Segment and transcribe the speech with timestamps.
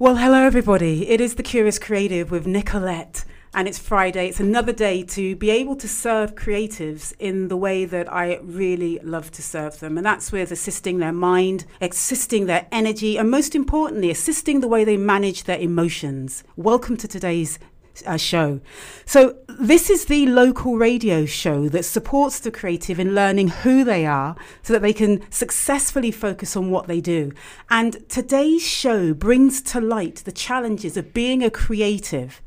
[0.00, 1.08] Well, hello, everybody.
[1.08, 4.28] It is The Curious Creative with Nicolette, and it's Friday.
[4.28, 9.00] It's another day to be able to serve creatives in the way that I really
[9.02, 13.56] love to serve them, and that's with assisting their mind, assisting their energy, and most
[13.56, 16.44] importantly, assisting the way they manage their emotions.
[16.54, 17.58] Welcome to today's
[18.06, 18.60] uh, show.
[19.04, 24.06] So, this is the local radio show that supports the creative in learning who they
[24.06, 27.32] are so that they can successfully focus on what they do.
[27.70, 32.40] And today's show brings to light the challenges of being a creative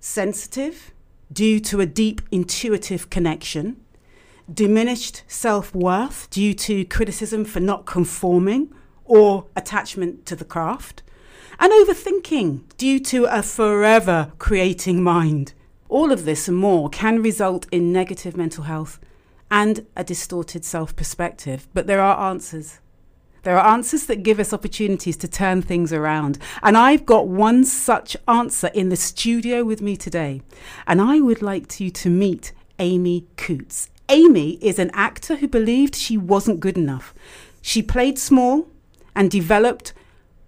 [0.00, 0.92] sensitive
[1.32, 3.80] due to a deep intuitive connection,
[4.52, 11.02] diminished self worth due to criticism for not conforming or attachment to the craft
[11.58, 15.54] and overthinking due to a forever creating mind.
[15.88, 18.98] All of this and more can result in negative mental health
[19.50, 22.80] and a distorted self perspective, but there are answers.
[23.44, 26.38] There are answers that give us opportunities to turn things around.
[26.62, 30.40] And I've got one such answer in the studio with me today.
[30.86, 33.90] And I would like you to meet Amy Coutts.
[34.08, 37.14] Amy is an actor who believed she wasn't good enough.
[37.60, 38.66] She played small
[39.14, 39.92] and developed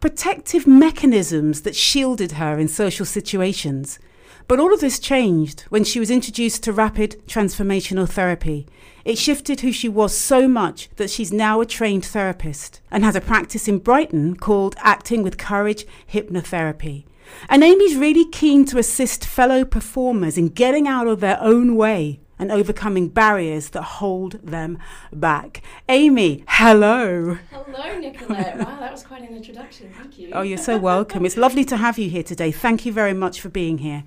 [0.06, 3.98] protective mechanisms that shielded her in social situations.
[4.46, 8.68] But all of this changed when she was introduced to rapid transformational therapy.
[9.04, 13.16] It shifted who she was so much that she's now a trained therapist and has
[13.16, 17.02] a practice in Brighton called Acting with Courage Hypnotherapy.
[17.48, 22.20] And Amy's really keen to assist fellow performers in getting out of their own way
[22.38, 24.78] and overcoming barriers that hold them
[25.12, 25.62] back.
[25.88, 27.38] Amy, hello.
[27.50, 28.58] Hello, Nicolette.
[28.58, 29.92] Wow, that was quite an introduction.
[29.96, 30.30] Thank you.
[30.32, 31.24] Oh, you're so welcome.
[31.24, 32.52] it's lovely to have you here today.
[32.52, 34.04] Thank you very much for being here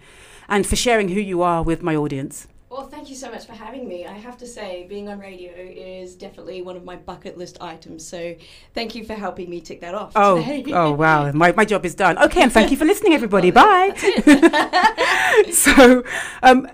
[0.48, 2.48] and for sharing who you are with my audience.
[2.70, 4.06] Well, thank you so much for having me.
[4.06, 8.08] I have to say, being on radio is definitely one of my bucket list items.
[8.08, 8.36] So,
[8.76, 10.12] thank you for helping me tick that off.
[10.16, 10.72] Oh, today.
[10.72, 11.32] oh wow!
[11.32, 12.20] My, my job is done.
[12.20, 13.50] Okay, and thank you for listening, everybody.
[13.62, 13.96] Bye.
[15.52, 16.04] so,
[16.44, 16.68] um,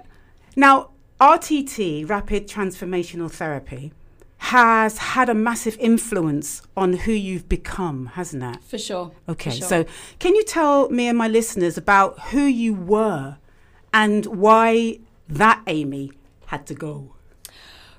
[0.57, 0.89] now
[1.19, 3.93] RTT, Rapid Transformational Therapy,
[4.37, 8.61] has had a massive influence on who you've become, hasn't it?
[8.63, 9.11] For sure.
[9.29, 9.67] Okay, for sure.
[9.67, 9.85] so
[10.19, 13.37] can you tell me and my listeners about who you were
[13.93, 14.99] and why
[15.29, 16.11] that Amy
[16.47, 17.15] had to go?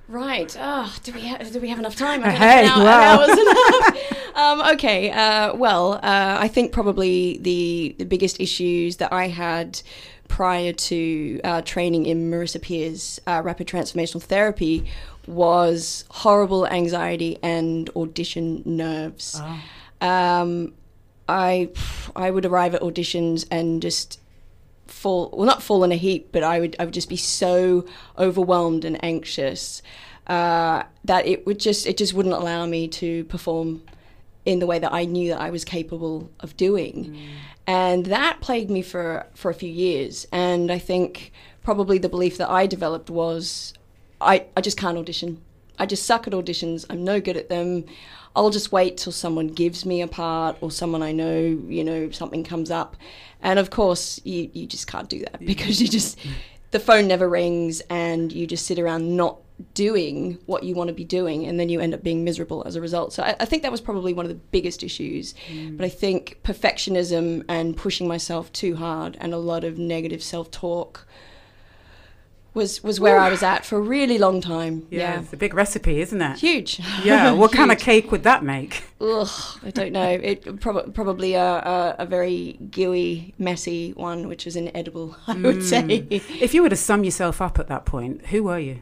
[0.09, 0.57] Right.
[0.61, 2.23] Oh, do we ha- do we have enough time?
[2.23, 3.25] Hey, an hour, wow.
[3.25, 4.27] an hour's enough.
[4.37, 5.11] um, okay.
[5.11, 9.83] Uh, well, uh, I think probably the the biggest issues that I had
[10.29, 14.85] prior to uh, training in Marissa Peer's uh, rapid transformational therapy
[15.27, 19.41] was horrible anxiety and audition nerves.
[20.01, 20.75] Um,
[21.29, 21.71] I
[22.15, 24.21] I would arrive at auditions and just
[24.87, 27.85] fall well not fall in a heap but i would i would just be so
[28.17, 29.83] overwhelmed and anxious
[30.29, 33.83] uh, that it would just it just wouldn't allow me to perform
[34.47, 37.05] in the way that i knew that i was capable of doing.
[37.05, 37.29] Mm.
[37.69, 40.27] And that plagued me for for a few years.
[40.33, 43.75] And i think probably the belief that i developed was
[44.21, 45.43] i i just can't audition.
[45.79, 46.87] I just suck at auditions.
[46.89, 47.85] I'm no good at them.
[48.37, 52.11] I'll just wait till someone gives me a part or someone I know, you know,
[52.11, 52.95] something comes up.
[53.43, 56.33] And of course, you, you just can't do that because you just, mm.
[56.71, 59.39] the phone never rings and you just sit around not
[59.75, 62.77] doing what you want to be doing and then you end up being miserable as
[62.77, 63.13] a result.
[63.13, 65.35] So I, I think that was probably one of the biggest issues.
[65.49, 65.79] Mm.
[65.79, 70.51] But I think perfectionism and pushing myself too hard and a lot of negative self
[70.51, 71.07] talk.
[72.53, 74.87] Was, was where I was at for a really long time.
[74.91, 75.21] Yeah.
[75.21, 76.39] it's a big recipe, isn't it?
[76.39, 76.81] Huge.
[77.05, 78.83] Yeah, what kind of cake would that make?
[78.99, 79.29] Ugh,
[79.63, 80.09] I don't know.
[80.23, 85.19] It prob- probably a, a, a very gooey, messy one, which is inedible.
[85.27, 85.63] I would mm.
[85.63, 86.07] say.
[86.09, 88.79] If you were to sum yourself up at that point, who were you?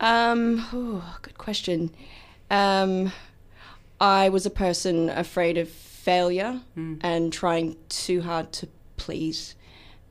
[0.00, 1.94] Um, oh, good question.
[2.50, 3.12] Um,
[4.00, 6.60] I was a person afraid of failure
[7.02, 9.54] and trying too hard to please,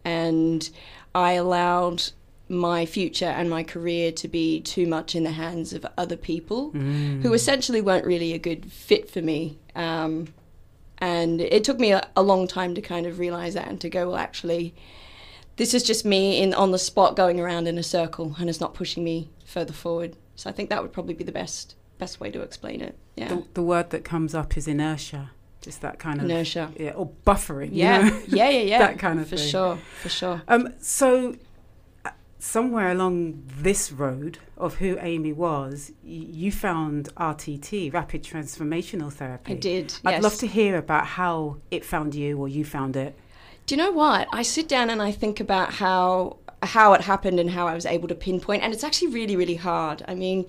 [0.06, 0.70] and
[1.16, 2.04] I allowed
[2.48, 6.72] my future and my career to be too much in the hands of other people
[6.72, 9.58] who essentially weren't really a good fit for me.
[9.76, 10.28] Um,
[11.00, 13.90] and it took me a, a long time to kind of realize that and to
[13.90, 14.74] go, well, actually,
[15.58, 18.60] this is just me in on the spot going around in a circle and it's
[18.60, 20.16] not pushing me further forward.
[20.36, 22.98] So I think that would probably be the best best way to explain it.
[23.18, 23.28] Yeah.
[23.28, 25.32] The, the word that comes up is inertia.
[25.62, 26.72] Just that kind of Inertia.
[26.78, 27.72] yeah, or buffering.
[27.74, 27.98] you Yeah.
[28.08, 28.22] know?
[28.28, 28.80] yeah, yeah, yeah.
[28.80, 29.46] That kind of for thing.
[29.46, 30.42] For sure, for sure.
[30.48, 31.36] Um, so,
[32.06, 36.12] uh, somewhere along this road of who Amy was, y-
[36.42, 39.52] you found RTT, Rapid Transformational Therapy.
[39.52, 39.94] I did.
[40.06, 40.24] I'd yes.
[40.24, 43.14] love to hear about how it found you or you found it.
[43.66, 44.30] Do you know what?
[44.32, 47.86] I sit down and I think about how how it happened and how I was
[47.86, 48.64] able to pinpoint.
[48.64, 50.04] And it's actually really, really hard.
[50.08, 50.46] I mean,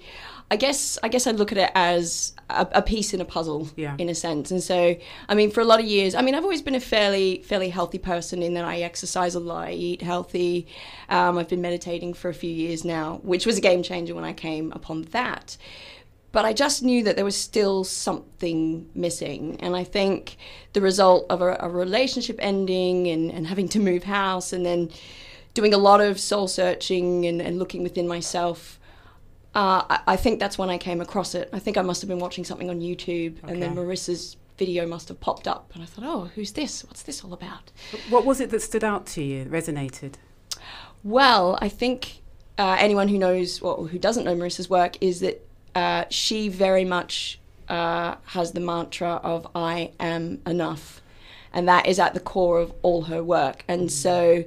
[0.53, 3.69] I guess I guess I look at it as a, a piece in a puzzle,
[3.77, 3.95] Yeah.
[3.99, 4.51] in a sense.
[4.51, 4.97] And so,
[5.29, 7.69] I mean, for a lot of years, I mean, I've always been a fairly fairly
[7.69, 10.67] healthy person in that I exercise a lot, I eat healthy.
[11.09, 14.25] Um, I've been meditating for a few years now, which was a game changer when
[14.25, 15.57] I came upon that.
[16.33, 19.57] But I just knew that there was still something missing.
[19.61, 20.37] And I think
[20.73, 24.91] the result of a, a relationship ending and, and having to move house and then
[25.55, 28.79] doing a lot of soul searching and, and looking within myself,
[29.55, 31.49] uh, I, I think that's when I came across it.
[31.53, 35.09] I think I must have been watching something on YouTube and then Marissa's video must
[35.09, 35.71] have popped up.
[35.75, 36.85] And I thought, oh, who's this?
[36.85, 37.73] What's this all about?
[38.11, 40.15] What was it that stood out to you, resonated?
[41.03, 42.21] Well, I think
[42.59, 46.85] uh, anyone who knows or who doesn't know Marissa's work is that uh, she very
[46.85, 51.01] much uh, has the mantra of "I am enough,"
[51.55, 53.65] and that is at the core of all her work.
[53.67, 54.45] And so,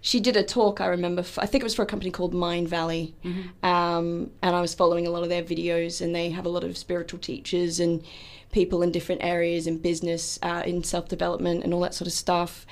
[0.00, 0.80] she did a talk.
[0.80, 1.22] I remember.
[1.38, 3.12] I think it was for a company called Mindvalley,
[3.62, 6.00] um, and I was following a lot of their videos.
[6.00, 8.02] And they have a lot of spiritual teachers and
[8.52, 12.12] people in different areas in business, uh, in self development, and all that sort of
[12.12, 12.66] stuff.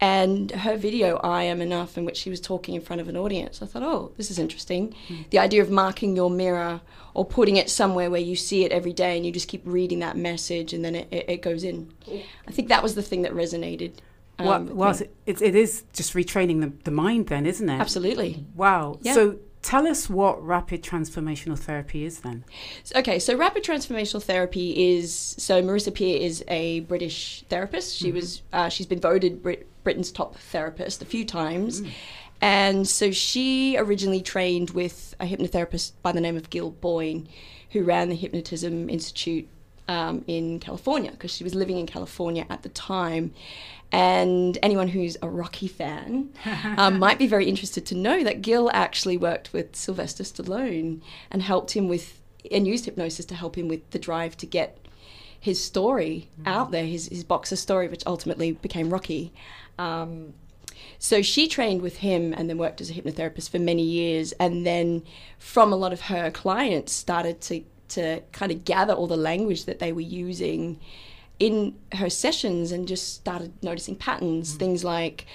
[0.00, 3.16] And her video, I Am Enough, in which she was talking in front of an
[3.16, 4.94] audience, I thought, oh, this is interesting.
[5.30, 6.80] The idea of marking your mirror
[7.14, 10.00] or putting it somewhere where you see it every day and you just keep reading
[10.00, 11.92] that message and then it, it, it goes in.
[12.46, 13.92] I think that was the thing that resonated.
[14.38, 15.54] Um, was it, it?
[15.54, 17.80] Is just retraining the, the mind, then, isn't it?
[17.80, 18.44] Absolutely.
[18.54, 18.98] Wow.
[19.02, 19.14] Yeah.
[19.14, 22.44] So tell us what rapid transformational therapy is then.
[22.94, 27.96] Okay, so rapid transformational therapy is so Marissa Peer is a British therapist.
[27.96, 31.82] She was uh, she's been voted Brit- Britain's top therapist a few times,
[32.40, 37.28] and so she originally trained with a hypnotherapist by the name of Gil Boyne,
[37.70, 39.48] who ran the Hypnotism Institute
[39.88, 43.32] um, in California because she was living in California at the time.
[43.92, 46.30] And anyone who's a Rocky fan
[46.76, 51.00] um, might be very interested to know that Gil actually worked with Sylvester Stallone
[51.30, 52.20] and helped him with,
[52.50, 54.78] and used hypnosis to help him with the drive to get
[55.38, 59.32] his story out there, his, his boxer story, which ultimately became Rocky.
[59.78, 60.32] Um,
[60.98, 64.32] so she trained with him and then worked as a hypnotherapist for many years.
[64.32, 65.02] And then
[65.38, 67.62] from a lot of her clients, started to,
[67.94, 70.78] to kind of gather all the language that they were using
[71.38, 75.26] in her sessions and just started noticing patterns, things like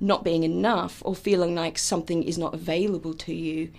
[0.00, 3.70] not being enough or feeling like something is not available to you.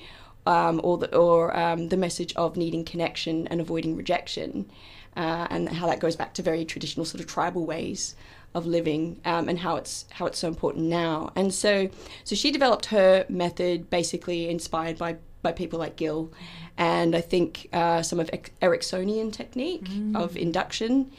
[0.45, 4.71] Um, or the, or um, the message of needing connection and avoiding rejection,
[5.17, 8.15] uh, and how that goes back to very traditional sort of tribal ways
[8.53, 11.33] of living, um, and how it's how it's so important now.
[11.35, 11.89] And so,
[12.23, 15.17] so she developed her method basically inspired by
[15.47, 16.31] by people like Gil.
[16.77, 21.11] and I think uh, some of Eric- Ericksonian technique of induction,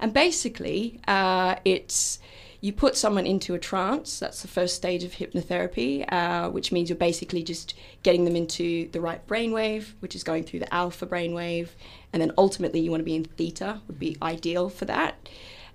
[0.00, 2.18] and basically uh, it's
[2.62, 4.18] you put someone into a trance.
[4.18, 8.88] That's the first stage of hypnotherapy, uh, which means you're basically just getting them into
[8.92, 11.68] the right brainwave, which is going through the alpha brainwave,
[12.10, 15.28] and then ultimately you want to be in theta, would be ideal for that.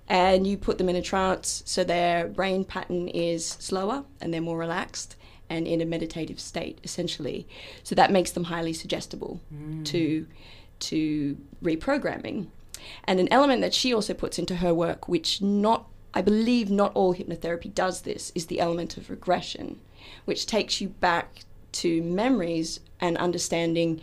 [0.08, 4.48] And you put them in a trance, so their brain pattern is slower and they're
[4.50, 5.14] more relaxed
[5.50, 7.46] and in a meditative state, essentially.
[7.82, 9.84] So that makes them highly suggestible mm.
[9.86, 10.26] to
[10.78, 12.46] to reprogramming.
[13.04, 16.92] And an element that she also puts into her work, which not I believe not
[16.94, 19.80] all hypnotherapy does this, is the element of regression,
[20.24, 21.40] which takes you back
[21.72, 24.00] to memories and understanding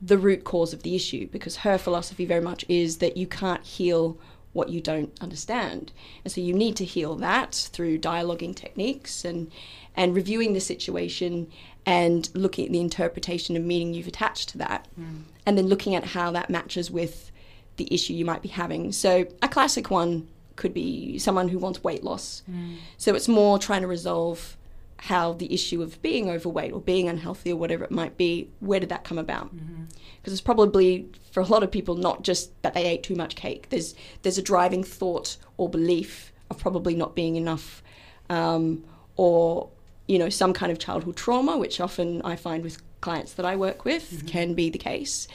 [0.00, 1.26] the root cause of the issue.
[1.28, 4.18] Because her philosophy very much is that you can't heal
[4.52, 5.92] what you don't understand.
[6.24, 9.50] And so you need to heal that through dialoguing techniques and
[9.96, 11.50] and reviewing the situation
[11.86, 14.86] and looking at the interpretation and meaning you've attached to that.
[14.94, 15.22] Hmm.
[15.46, 17.32] And then looking at how that matches with
[17.76, 18.92] the issue you might be having.
[18.92, 22.42] So a classic one could be someone who wants weight loss.
[22.46, 22.74] Hmm.
[22.98, 24.56] So it's more trying to resolve
[25.00, 28.78] how the issue of being overweight or being unhealthy or whatever it might be, where
[28.78, 29.46] did that come about?
[29.46, 29.84] Mm-hmm.
[30.16, 33.34] Because it's probably for a lot of people not just that they ate too much
[33.34, 33.70] cake.
[33.70, 37.82] There's there's a driving thought or belief of probably not being enough,
[38.28, 38.84] um,
[39.16, 39.70] or
[40.10, 43.54] you know some kind of childhood trauma, which often I find with clients that I
[43.54, 45.28] work with can be the case.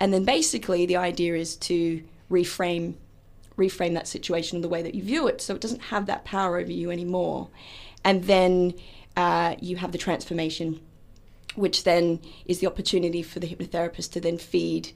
[0.00, 2.94] And then basically the idea is to reframe
[3.58, 6.24] reframe that situation in the way that you view it so it doesn't have that
[6.24, 7.50] power over you anymore.
[8.02, 8.74] And then
[9.16, 10.80] uh, you have the transformation,
[11.54, 14.92] which then is the opportunity for the hypnotherapist to then feed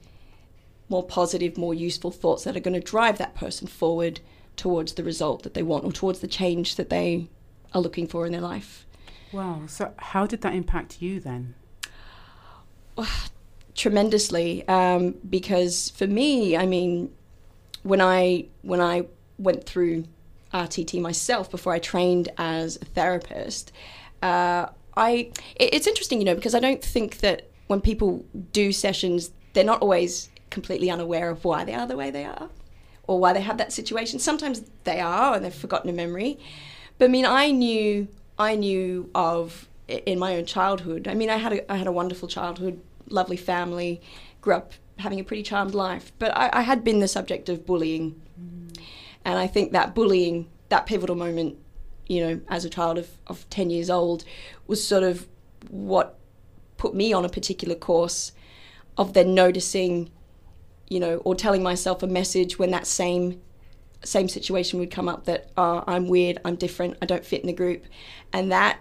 [0.88, 4.20] more positive, more useful thoughts that are going to drive that person forward
[4.56, 7.28] towards the result that they want or towards the change that they
[7.75, 8.87] are looking for in their life.
[9.32, 9.62] Wow.
[9.66, 11.54] So how did that impact you then?
[13.75, 17.14] tremendously um, because for me, I mean,
[17.85, 19.06] when I when I
[19.38, 20.04] went through
[20.52, 23.73] RTT myself before I trained as a therapist,
[24.23, 24.66] uh,
[24.97, 29.30] I it, it's interesting, you know, because I don't think that when people do sessions,
[29.52, 32.49] they're not always completely unaware of why they are the way they are,
[33.06, 34.18] or why they have that situation.
[34.18, 36.38] Sometimes they are, and they've forgotten a memory.
[36.99, 38.08] But I mean, I knew
[38.38, 41.09] I knew of in my own childhood.
[41.09, 44.00] I mean, I had a, I had a wonderful childhood, lovely family,
[44.40, 46.12] grew up having a pretty charmed life.
[46.18, 48.78] But I, I had been the subject of bullying, mm.
[49.25, 51.57] and I think that bullying, that pivotal moment,
[52.07, 54.25] you know, as a child of, of ten years old,
[54.66, 55.26] was sort of
[55.71, 56.18] what
[56.76, 58.33] put me on a particular course
[58.97, 60.11] of then noticing,
[60.88, 63.40] you know, or telling myself a message when that same
[64.04, 67.46] same situation would come up that oh, I'm weird, I'm different, I don't fit in
[67.46, 67.84] the group,
[68.32, 68.78] and that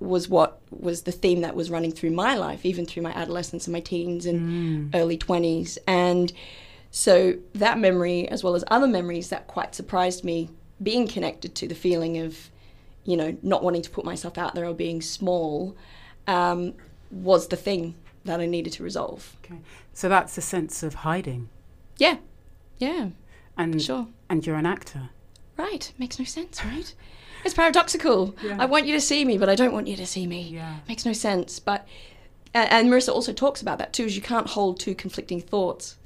[0.00, 3.66] was what was the theme that was running through my life, even through my adolescence
[3.66, 4.98] and my teens and mm.
[4.98, 5.76] early 20s.
[5.86, 6.32] And
[6.90, 10.48] so that memory, as well as other memories that quite surprised me,
[10.82, 12.50] being connected to the feeling of,
[13.04, 15.76] you know, not wanting to put myself out there or being small,
[16.26, 16.72] um,
[17.10, 19.36] was the thing that I needed to resolve.
[19.44, 19.60] Okay.
[19.92, 21.50] So that's a sense of hiding.
[21.98, 22.16] Yeah.
[22.78, 23.10] Yeah.
[23.56, 24.08] And sure.
[24.30, 25.10] And you're an actor.
[25.58, 25.92] Right.
[25.98, 26.94] Makes no sense, right?
[27.44, 28.34] It's paradoxical.
[28.42, 28.56] Yeah.
[28.58, 30.42] I want you to see me, but I don't want you to see me.
[30.54, 30.76] Yeah.
[30.88, 31.58] Makes no sense.
[31.58, 31.86] But
[32.54, 35.96] and, Marissa also talks about that too, is you can't hold two conflicting thoughts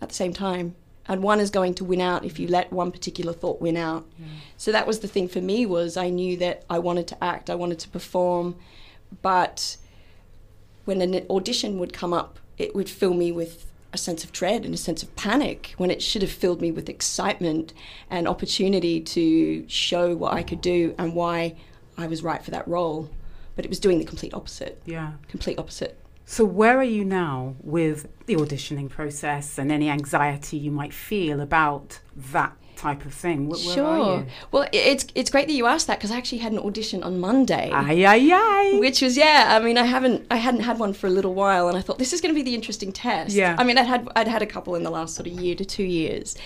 [0.00, 0.74] at the same time.
[1.06, 4.06] And one is going to win out if you let one particular thought win out.
[4.18, 4.26] Yeah.
[4.56, 7.50] So that was the thing for me was I knew that I wanted to act,
[7.50, 8.54] I wanted to perform,
[9.20, 9.76] but
[10.84, 14.64] when an audition would come up, it would fill me with a sense of dread
[14.64, 17.72] and a sense of panic when it should have filled me with excitement
[18.10, 21.56] and opportunity to show what I could do and why
[21.98, 23.10] I was right for that role.
[23.54, 24.80] But it was doing the complete opposite.
[24.86, 25.12] Yeah.
[25.28, 25.98] Complete opposite.
[26.24, 31.40] So, where are you now with the auditioning process and any anxiety you might feel
[31.40, 33.48] about that type of thing.
[33.48, 34.26] Where, sure.
[34.50, 37.20] Well, it's it's great that you asked that because I actually had an audition on
[37.20, 37.70] Monday.
[37.72, 38.78] Aye, aye, aye.
[38.80, 39.58] Which was yeah.
[39.58, 41.98] I mean, I haven't I hadn't had one for a little while, and I thought
[41.98, 43.34] this is going to be the interesting test.
[43.34, 43.56] Yeah.
[43.58, 45.64] I mean, I'd had I'd had a couple in the last sort of year to
[45.64, 46.36] two years.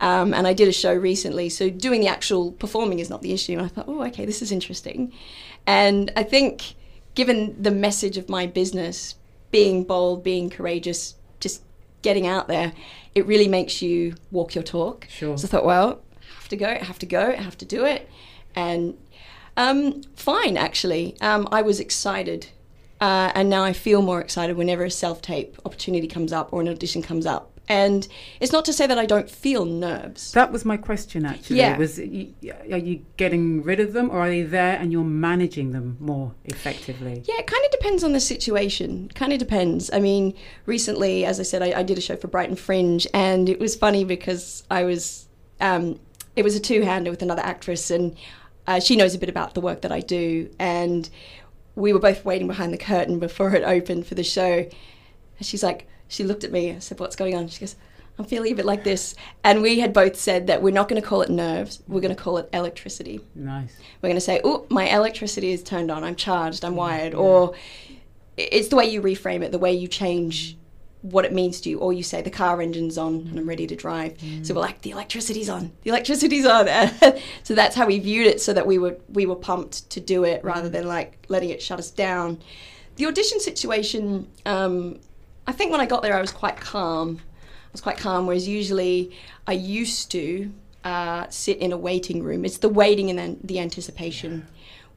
[0.00, 3.32] Um, and I did a show recently, so doing the actual performing is not the
[3.32, 3.52] issue.
[3.52, 5.12] And I thought, oh, okay, this is interesting.
[5.64, 6.74] And I think,
[7.14, 9.14] given the message of my business,
[9.52, 11.14] being bold, being courageous,
[12.02, 12.72] getting out there,
[13.14, 15.06] it really makes you walk your talk.
[15.08, 15.36] Sure.
[15.38, 17.64] So I thought, well, I have to go, I have to go, I have to
[17.64, 18.08] do it.
[18.54, 18.98] And
[19.56, 21.16] um, fine, actually.
[21.20, 22.48] Um, I was excited.
[23.00, 26.60] Uh, and now I feel more excited whenever a self tape opportunity comes up or
[26.60, 27.51] an audition comes up.
[27.68, 28.08] And
[28.40, 30.32] it's not to say that I don't feel nerves.
[30.32, 31.58] That was my question, actually.
[31.58, 31.78] Yeah.
[31.78, 35.96] Was are you getting rid of them, or are they there and you're managing them
[36.00, 37.22] more effectively?
[37.24, 39.10] Yeah, it kind of depends on the situation.
[39.14, 39.90] Kind of depends.
[39.92, 40.34] I mean,
[40.66, 43.76] recently, as I said, I, I, did a show for Brighton Fringe, and it was
[43.76, 45.28] funny because I was,
[45.60, 46.00] um,
[46.34, 48.16] it was a two-hander with another actress, and
[48.66, 51.08] uh, she knows a bit about the work that I do, and
[51.76, 54.66] we were both waiting behind the curtain before it opened for the show,
[55.38, 56.72] and she's like she looked at me.
[56.72, 57.74] I said, "What's going on?" She goes,
[58.18, 61.00] "I'm feeling a bit like this." And we had both said that we're not going
[61.00, 61.82] to call it nerves.
[61.88, 63.20] We're going to call it electricity.
[63.34, 63.74] Nice.
[64.00, 66.04] We're going to say, "Oh, my electricity is turned on.
[66.04, 66.64] I'm charged.
[66.64, 67.18] I'm wired." Yeah.
[67.18, 67.54] Or
[68.36, 70.56] it's the way you reframe it, the way you change
[71.00, 73.66] what it means to you, or you say the car engine's on and I'm ready
[73.66, 74.16] to drive.
[74.18, 74.46] Mm.
[74.46, 76.68] So we're like, the electricity's on, the electricity's on.
[77.42, 80.24] so that's how we viewed it, so that we were we were pumped to do
[80.24, 82.40] it rather than like letting it shut us down.
[82.96, 85.00] The audition situation, um,
[85.46, 87.20] I think when I got there, I was quite calm.
[87.20, 90.52] I was quite calm, whereas usually I used to
[90.84, 92.44] uh, sit in a waiting room.
[92.44, 94.46] It's the waiting and then the anticipation,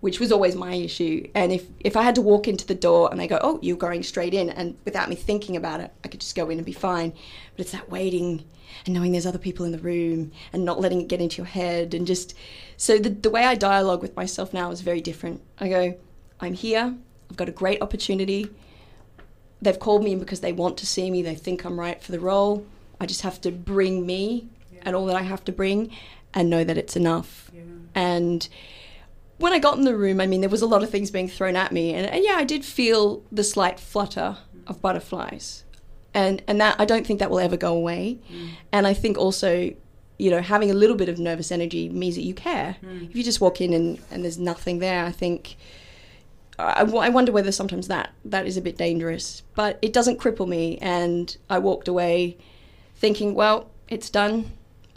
[0.01, 1.27] which was always my issue.
[1.33, 3.77] And if, if I had to walk into the door and they go, oh, you're
[3.77, 6.65] going straight in, and without me thinking about it, I could just go in and
[6.65, 7.11] be fine.
[7.11, 8.45] But it's that waiting
[8.85, 11.47] and knowing there's other people in the room and not letting it get into your
[11.47, 11.93] head.
[11.93, 12.35] And just
[12.77, 15.41] so the, the way I dialogue with myself now is very different.
[15.59, 15.97] I go,
[16.39, 16.95] I'm here,
[17.29, 18.49] I've got a great opportunity
[19.61, 21.21] they've called me because they want to see me.
[21.21, 22.65] They think I'm right for the role.
[22.99, 24.81] I just have to bring me yeah.
[24.83, 25.91] and all that I have to bring,
[26.33, 27.51] and know that it's enough.
[27.53, 27.61] Yeah.
[27.93, 28.47] And
[29.37, 31.27] when I got in the room, I mean, there was a lot of things being
[31.27, 35.63] thrown at me, and, and yeah, I did feel the slight flutter of butterflies,
[36.13, 38.19] and and that I don't think that will ever go away.
[38.31, 38.49] Mm.
[38.71, 39.73] And I think also
[40.17, 42.77] you know, having a little bit of nervous energy means that you care.
[42.81, 43.09] Mm.
[43.09, 45.57] If you just walk in and, and there's nothing there, I think
[46.57, 50.47] I, I wonder whether sometimes that that is a bit dangerous, but it doesn't cripple
[50.47, 50.77] me.
[50.79, 52.37] And I walked away
[52.95, 54.51] thinking, well, it's done.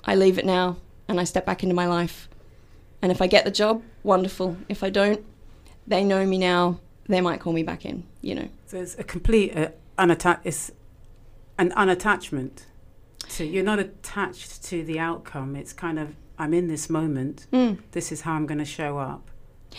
[0.05, 0.77] I leave it now,
[1.09, 2.29] and I step back into my life.
[3.03, 4.57] And if I get the job, wonderful.
[4.69, 5.25] If I don't,
[5.87, 6.81] they know me now.
[7.09, 8.05] They might call me back in.
[8.21, 8.49] You know.
[8.67, 10.71] So it's a complete uh, unatta- It's
[11.59, 12.65] an unattachment.
[13.31, 15.57] To you're not attached to the outcome.
[15.57, 17.47] It's kind of I'm in this moment.
[17.53, 17.79] Mm.
[17.93, 19.31] This is how I'm going to show up.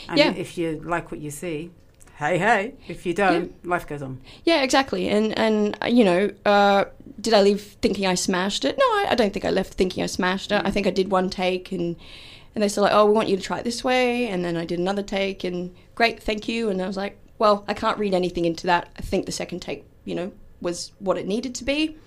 [0.08, 0.32] And yeah.
[0.32, 1.72] if you like what you see,
[2.18, 4.20] hey, hey, if you don't, life goes on.
[4.44, 5.10] Yeah, exactly.
[5.10, 6.86] And and uh, you know, uh,
[7.20, 8.78] did I leave thinking I smashed it?
[8.78, 10.62] No, I, I don't think I left thinking I smashed it.
[10.66, 11.96] I think I did one take, and
[12.56, 14.58] and they said like, oh, we want you to try it this way, and then
[14.58, 16.70] I did another take, and great, thank you.
[16.70, 18.90] And I was like, well, I can't read anything into that.
[18.98, 20.32] I think the second take, you know,
[20.62, 21.98] was what it needed to be,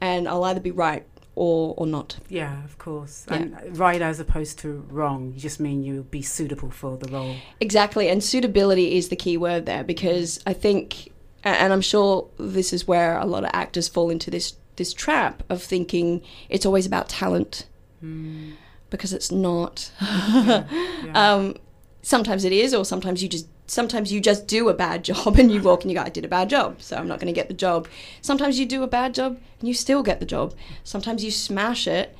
[0.00, 2.18] and I'll either be right or or not.
[2.28, 3.26] Yeah, of course.
[3.28, 3.36] Yeah.
[3.36, 7.36] And right as opposed to wrong, you just mean you'll be suitable for the role.
[7.60, 11.12] Exactly, and suitability is the key word there because I think,
[11.44, 15.42] and I'm sure this is where a lot of actors fall into this this trap
[15.50, 17.66] of thinking it's always about talent
[18.90, 19.90] because it's not.
[20.00, 20.64] Yeah.
[21.14, 21.56] Um,
[22.02, 25.50] sometimes it is, or sometimes you just sometimes you just do a bad job and
[25.50, 27.38] you walk and you go, I did a bad job, so I'm not going to
[27.40, 27.88] get the job.
[28.20, 30.54] Sometimes you do a bad job and you still get the job.
[30.84, 32.16] Sometimes you smash it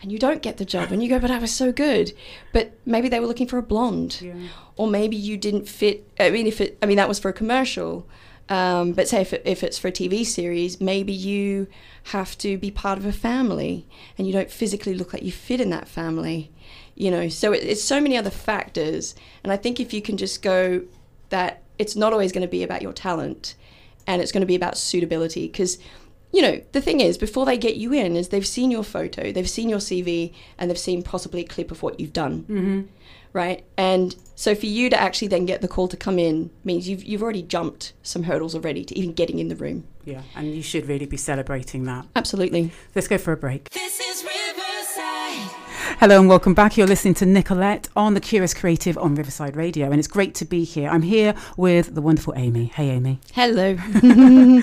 [0.00, 2.12] and you don't get the job and you go, but I was so good.
[2.52, 4.34] But maybe they were looking for a blonde, Yeah.
[4.76, 6.08] or maybe you didn't fit.
[6.18, 8.06] I mean, if it, I mean that was for a commercial.
[8.48, 11.68] Um, but say if, it, if it's for a TV series, maybe you
[12.06, 13.86] have to be part of a family
[14.18, 16.50] and you don't physically look like you fit in that family.
[17.02, 19.14] You know, so it, it's so many other factors.
[19.42, 20.82] And I think if you can just go
[21.30, 23.56] that it's not always going to be about your talent
[24.06, 25.78] and it's going to be about suitability because
[26.32, 29.32] you know the thing is before they get you in is they've seen your photo
[29.32, 32.80] they've seen your cv and they've seen possibly a clip of what you've done Mm-hmm.
[33.32, 36.88] right and so for you to actually then get the call to come in means
[36.88, 40.54] you've, you've already jumped some hurdles already to even getting in the room Yeah, and
[40.54, 42.06] you should really be celebrating that.
[42.14, 43.68] absolutely Let's go for a break.
[45.92, 46.10] This is Riverside.
[46.10, 46.76] Hello and welcome back.
[46.76, 50.44] You're listening to Nicolette on the Curious Creative on Riverside Radio, and it's great to
[50.44, 50.88] be here.
[50.88, 52.66] I'm here with the wonderful Amy.
[52.66, 53.20] Hey, Amy.
[53.34, 53.76] hello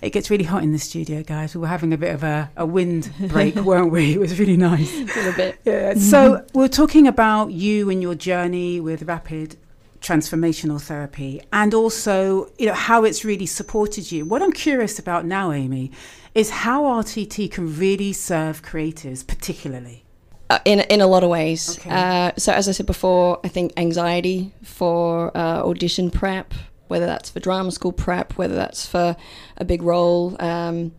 [0.00, 1.54] It gets really hot in the studio, guys.
[1.54, 4.12] We were having a bit of a, a wind break, weren't we?
[4.12, 4.92] It was really nice.
[4.94, 5.94] a little bit Yeah.
[5.94, 6.58] So mm-hmm.
[6.58, 9.56] we're talking about you and your journey with rapid
[10.00, 15.26] transformational therapy and also you know how it's really supported you what i'm curious about
[15.26, 15.90] now amy
[16.36, 20.04] is how rtt can really serve creatives particularly
[20.50, 21.78] Uh, in in a lot of ways.
[21.78, 21.90] Okay.
[21.90, 26.54] Uh, so as I said before, I think anxiety for uh, audition prep,
[26.88, 29.14] whether that's for drama school prep, whether that's for
[29.58, 30.92] a big role, um,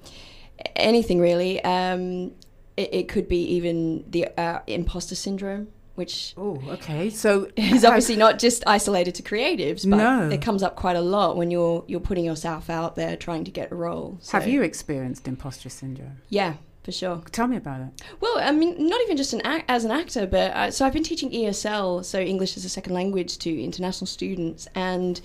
[0.75, 1.63] anything really.
[1.63, 2.31] Um,
[2.77, 8.15] it, it could be even the uh, imposter syndrome, which oh okay so is obviously
[8.15, 10.29] not just isolated to creatives, but No.
[10.29, 13.51] it comes up quite a lot when you're you're putting yourself out there trying to
[13.51, 14.19] get a role.
[14.31, 16.53] have you experienced imposter syndrome Yeah,
[16.89, 17.21] for sure.
[17.31, 20.25] tell me about it Well, I mean, not even just an act, as an actor,
[20.25, 24.07] but uh, so I've been teaching ESL, so English as a second language, to international
[24.07, 25.21] students, and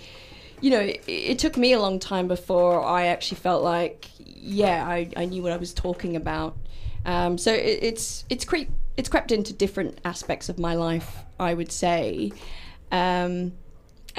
[0.60, 4.86] you know, it, it took me a long time before I actually felt like, yeah,
[4.86, 6.56] I, I knew what I was talking about.
[7.06, 11.54] Um, so it, it's it's creep it's crept into different aspects of my life, I
[11.54, 12.32] would say.
[12.92, 13.52] Um,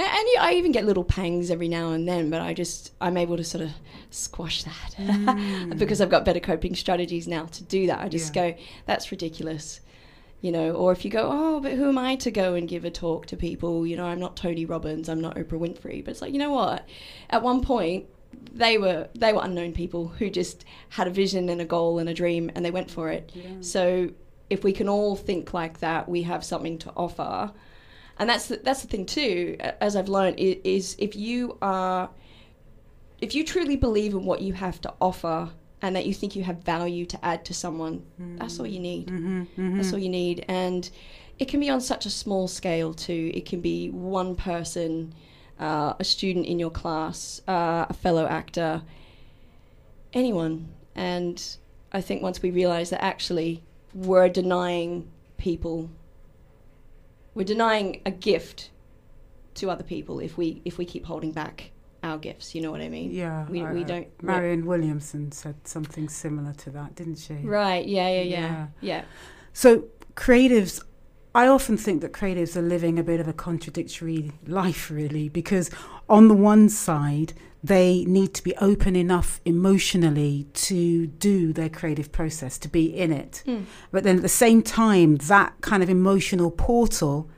[0.03, 3.17] and yeah, I even get little pangs every now and then, but I just I'm
[3.17, 3.71] able to sort of
[4.09, 5.77] squash that mm.
[5.77, 7.99] because I've got better coping strategies now to do that.
[7.99, 8.51] I just Yeah.
[8.51, 9.79] go, that's ridiculous,
[10.41, 10.71] you know.
[10.71, 13.25] Or if you go, oh, but who am I to go and give a talk
[13.27, 13.85] to people?
[13.87, 16.03] You know, I'm not Tony Robbins, I'm not Oprah Winfrey.
[16.03, 16.87] But it's like, you know what?
[17.29, 18.05] At one point,
[18.53, 22.09] they were they were unknown people who just had a vision and a goal and
[22.09, 23.31] a dream, and they went for it.
[23.61, 24.09] So
[24.49, 27.51] if we can all think like that, we have something to offer.
[28.17, 29.57] And that's the, that's the thing too.
[29.81, 32.09] As I've learned, is if you are,
[33.19, 35.49] if you truly believe in what you have to offer,
[35.81, 38.01] and that you think you have value to add to someone,
[38.37, 39.09] that's all you need.
[39.77, 40.89] That's all you need, and
[41.37, 43.31] it can be on such a small scale too.
[43.33, 45.13] It can be one person,
[45.59, 48.81] uh, a student in your class, uh, a fellow actor,
[50.13, 50.69] anyone.
[50.95, 51.43] And
[51.91, 53.61] I think once we realize that actually
[53.93, 55.89] we're denying people,
[57.35, 58.71] we're denying a gift
[59.55, 61.71] to other people if we if we keep holding back
[62.03, 62.53] our gifts.
[62.55, 63.11] You know what I mean?
[63.11, 64.07] yeah We, I- uh, we don't.
[64.23, 67.85] Marianne Williamson said something similar to that didn't she Right.
[67.87, 68.09] Yeah.
[68.09, 68.21] Yeah.
[68.21, 68.39] Yeah.
[68.39, 68.67] Yeah.
[68.81, 69.03] Yeah.
[69.53, 70.83] So creatives,
[71.35, 75.69] I often think that creatives are living a bit of a contradictory life, really, because
[76.07, 82.13] on the one side, they need to be open enough emotionally to do their creative
[82.13, 83.43] process, to be in it.
[83.45, 83.65] Mm.
[83.91, 87.29] But then at the same time, that kind of emotional portal,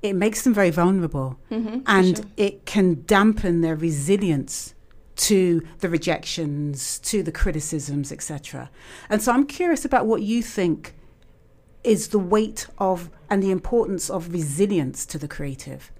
[0.00, 4.74] it makes them very vulnerable Mm-hmm, and it can dampen their resilience
[5.16, 8.70] to the rejections, to the criticisms, etc.
[9.10, 10.94] And so I'm curious about what you think
[11.84, 15.90] is the weight of and the importance of resilience to the creative.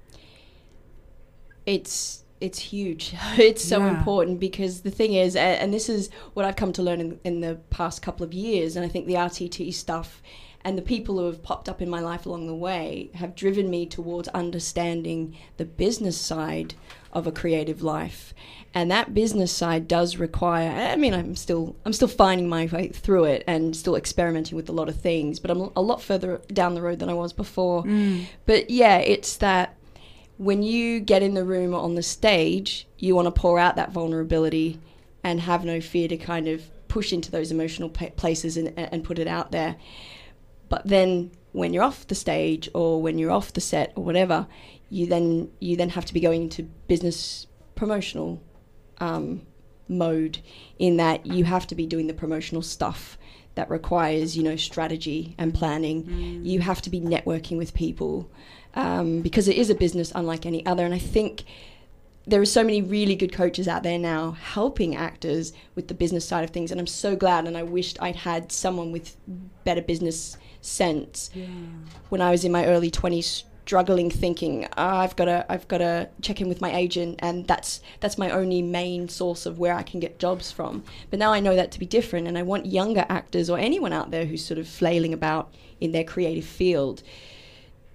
[1.66, 3.14] it's it's huge.
[3.38, 3.97] It's so Yeah.
[3.99, 7.40] important because the thing is, and this is what I've come to learn in, in
[7.40, 10.23] the past couple of years, and I think the RTT stuff
[10.62, 13.70] and the people who have popped up in my life along the way have driven
[13.70, 16.75] me towards understanding the business side
[17.14, 18.35] of a creative life.
[18.72, 22.88] And that business side does require i mean i'm still i'm still finding my way
[22.88, 26.40] through it and still experimenting with a lot of things but i'm a lot further
[26.48, 27.85] down the road than i was before.
[27.85, 28.27] Mm.
[28.46, 29.77] But yeah it's that
[30.38, 33.77] when you get in the room or on the stage you want to pour out
[33.77, 34.81] that vulnerability
[35.22, 39.18] and have no fear to kind of push into those emotional places and, and put
[39.18, 39.74] it out there.
[40.68, 44.47] But then when you're off the stage or when you're off the set or whatever
[44.90, 48.43] you then you then have to be going into business promotional
[48.99, 49.43] um,
[49.88, 50.38] mode
[50.79, 53.19] in that you have to be doing the promotional stuff
[53.55, 56.05] that requires you know strategy and planning.
[56.45, 58.31] You have to be networking with people
[58.75, 60.85] um, because it is a business unlike any other.
[60.85, 61.45] And i think
[62.27, 66.27] there are so many really good coaches out there now helping actors with the business
[66.27, 66.71] side of things.
[66.71, 69.17] And i'm so glad and i wished i'd had someone with
[69.64, 71.31] better business sense.
[72.09, 75.79] When i was in my early 20s struggling thinking "Ah, i've got to i've got
[75.79, 79.74] to check in with my agent and that's that's my only main source of where
[79.74, 80.85] i can get jobs from.
[81.11, 83.92] But now i know that to be different and i want younger actors or anyone
[83.92, 87.03] out there who's sort of flailing about in their creative field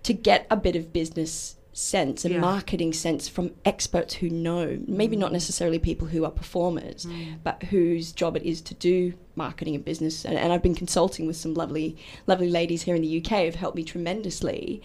[0.04, 2.40] to get a bit of business sense and Yeah.
[2.42, 7.08] marketing sense from experts who know, maybe not necessarily people who are performers,
[7.44, 10.26] but whose job it is to do marketing and business.
[10.26, 11.96] And, and I've been consulting with some lovely,
[12.28, 14.82] lovely ladies here in the UK who've helped me tremendously.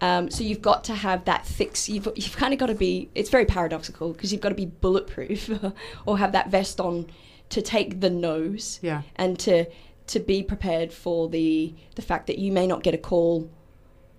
[0.00, 1.76] Um, so you've got to have that thick.
[1.88, 3.10] You've, you've kind of got to be.
[3.16, 5.50] It's very paradoxical because you've got to be bulletproof,
[6.06, 7.06] or have that vest on
[7.48, 9.02] to take the nose Yeah.
[9.16, 9.64] and to
[10.06, 13.50] to be prepared for the the fact that you may not get a call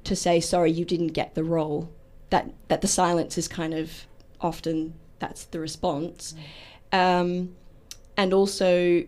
[0.04, 1.90] to say sorry you didn't get the role
[2.30, 4.06] that that the silence is kind of
[4.42, 6.34] often that's the response.
[6.92, 7.56] Um,
[8.18, 9.04] and also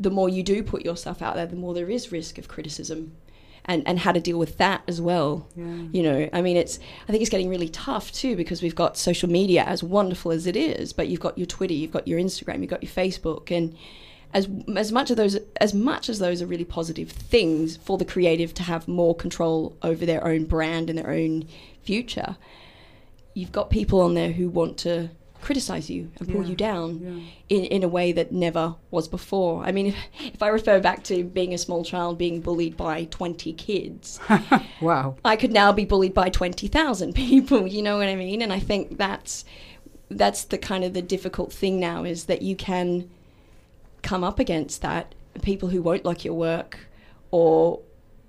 [0.00, 3.16] the more you do put yourself out there the more there is risk of criticism
[3.64, 5.46] and and how to deal with that as well.
[5.56, 8.96] You know i mean it's i think it's getting really tough too because we've got
[8.98, 12.18] social media as wonderful as it is but you've got your twitter you've got your
[12.18, 13.76] instagram you've got your facebook and
[14.34, 18.04] as as much of those as much as those are really positive things for the
[18.04, 21.46] creative to have more control over their own brand and their own
[21.84, 22.36] future
[23.34, 27.00] you've got people on there who want to criticize you and pull Yeah, you down
[27.50, 27.56] yeah.
[27.58, 29.62] in, in a way that never was before.
[29.62, 29.96] I mean, if,
[30.34, 34.20] if I refer back to being a small child being bullied by 20 kids,
[34.80, 35.16] Wow.
[35.24, 38.40] I could now be bullied by 20,000 people, you know what I mean?
[38.40, 39.44] And I think that's
[40.10, 43.10] that's the kind of the difficult thing now is that you can
[44.02, 46.78] come up against that people who won't like your work
[47.30, 47.80] or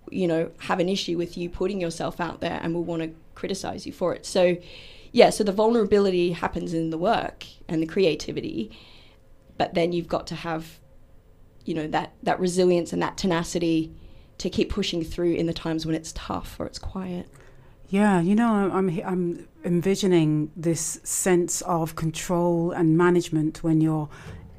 [0.10, 3.10] you know have an issue with you putting yourself out there and will want to
[3.36, 4.26] criticize you for it.
[4.26, 4.58] So
[5.12, 8.78] yeah, so the vulnerability happens in the work and the creativity,
[9.58, 10.80] but then you've got to have
[11.63, 13.91] you know that that resilience and that tenacity
[14.38, 17.28] to keep pushing through in the times when it's tough or it's quiet.
[17.88, 24.10] Yeah, you know, I'm I'm, envisioning this sense of control and management when you're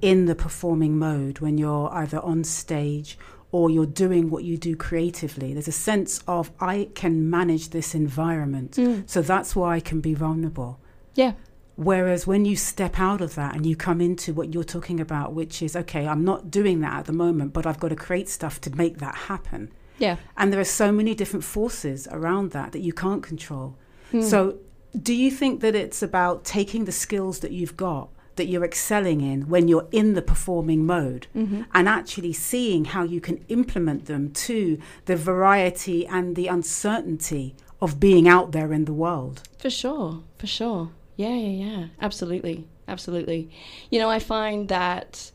[0.03, 3.19] in the performing mode, when you're either on stage
[3.53, 5.53] or you're doing what you do creatively.
[5.53, 9.09] There's a sense of I can manage this environment, mm.
[9.09, 10.81] so that's why I can be vulnerable.
[11.15, 11.33] Yeah.
[11.77, 15.35] Whereas when you step out of that and you come into what you're talking about,
[15.35, 18.29] which is okay, I'm not doing that at the moment, but I've got to create
[18.29, 19.71] stuff to make that happen.
[19.99, 20.17] Yeah.
[20.37, 23.77] And there are so many different forces around that that you can't control.
[24.13, 24.23] Mm.
[24.23, 24.59] So,
[25.01, 29.21] do you think that it's about taking the skills that you've got, that you're excelling
[29.21, 31.63] in when you're in the performing mode, mm-hmm.
[31.75, 38.01] and actually seeing how you can implement them to the variety and the uncertainty of
[38.01, 39.43] being out there in the world?
[39.59, 40.91] For sure, for sure.
[41.17, 41.87] Yeah, yeah, yeah.
[42.01, 43.51] Absolutely, absolutely.
[43.91, 45.31] You know, I find that,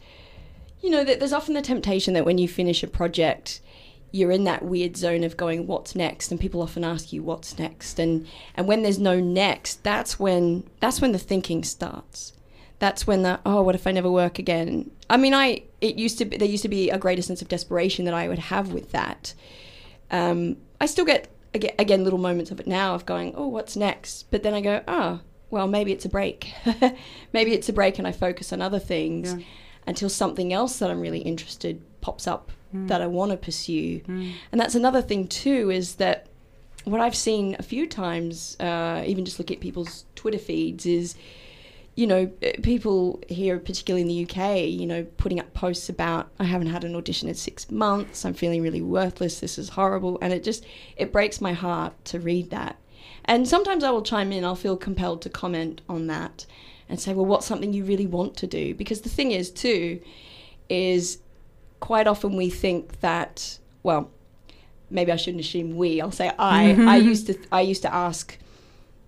[0.81, 3.61] you know, that there's often the temptation that when you finish a project,
[4.11, 7.57] you're in that weird zone of going, "What's next?" And people often ask you, "What's
[7.57, 12.33] next?" And and when there's no next, that's when that's when the thinking starts.
[12.81, 14.89] That's when the oh, what if I never work again?
[15.07, 17.47] I mean, I it used to be there used to be a greater sense of
[17.47, 19.35] desperation that I would have with that.
[20.09, 24.31] Um, I still get again little moments of it now of going, oh, what's next?
[24.31, 25.19] But then I go, oh,
[25.51, 26.53] well, maybe it's a break.
[27.33, 29.43] maybe it's a break, and I focus on other things Yeah.
[29.85, 34.01] until something else that I'm really interested pops up that I want to pursue.
[34.51, 36.27] And that's another thing too is that
[36.85, 41.15] what I've seen a few times, uh, even just look at people's Twitter feeds, is
[41.95, 46.29] you know, uh, people here, particularly in the UK, you know, putting up posts about
[46.39, 48.25] I haven't had an audition in six months.
[48.25, 49.39] I'm feeling really worthless.
[49.39, 52.77] This is horrible, and it just it breaks my heart to read that.
[53.25, 54.45] And sometimes I will chime in.
[54.45, 56.45] I'll feel compelled to comment on that
[56.89, 58.73] and say, well, what's something you really want to do?
[58.73, 60.01] Because the thing is, too,
[60.69, 61.19] is
[61.81, 64.09] quite often we think that well
[64.89, 65.99] maybe I shouldn't assume we.
[65.99, 66.73] I'll say I.
[66.87, 68.37] I used to I used to ask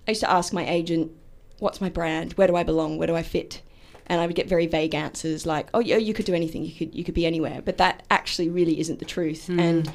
[0.08, 1.12] I used to ask my agent,
[1.60, 2.34] "What's my brand?
[2.34, 2.98] Where do I belong?
[2.98, 3.62] Where do I fit?"
[4.08, 6.66] And I would get very vague answers like, "Oh, yeah, you could do anything.
[6.66, 9.48] You could you could be anywhere." But that actually really isn't the truth.
[9.48, 9.60] Hmm.
[9.60, 9.92] And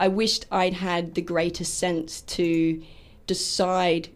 [0.00, 2.82] I wished I'd had the greater sense to
[3.26, 4.08] decide.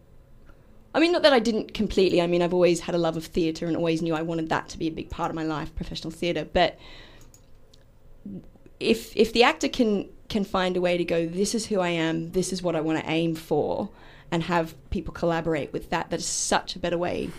[0.95, 2.21] I mean, not that I didn't completely.
[2.21, 4.69] I mean, I've always had a love of theatre and always knew I wanted that
[4.71, 6.47] to be a big part of my life, professional theatre.
[6.51, 6.79] But
[8.81, 11.88] if if the actor can can find a way to go, this is who I
[11.91, 13.88] am, this is what I want to aim for,
[14.31, 17.31] and have people collaborate with that, that is such a better way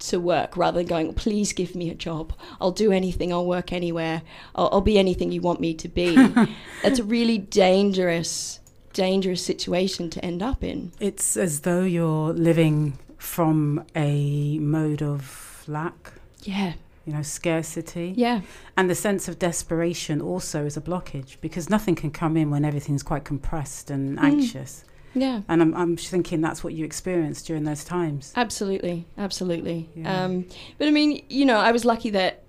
[0.00, 2.32] to work rather than going, please give me a job.
[2.60, 3.32] I'll do anything.
[3.32, 4.22] I'll work anywhere.
[4.54, 6.16] I'll, I'll be anything you want me to be.
[6.82, 8.60] That's a really dangerous,
[8.92, 10.92] dangerous situation to end up in.
[11.00, 16.74] It's as though you're living from a mode of lack, Yeah.
[17.04, 18.14] you know, scarcity.
[18.16, 18.40] Yeah.
[18.76, 22.64] And the sense of desperation also is a blockage because nothing can come in when
[22.64, 24.22] everything's quite compressed and mm.
[24.22, 24.84] anxious.
[25.14, 25.42] Yeah.
[25.48, 28.32] And I'm, I'm thinking that's what you experienced during those times.
[28.36, 29.88] Absolutely, absolutely.
[29.94, 30.24] Yeah.
[30.24, 30.46] Um,
[30.78, 32.44] but I mean, you know, I was lucky that,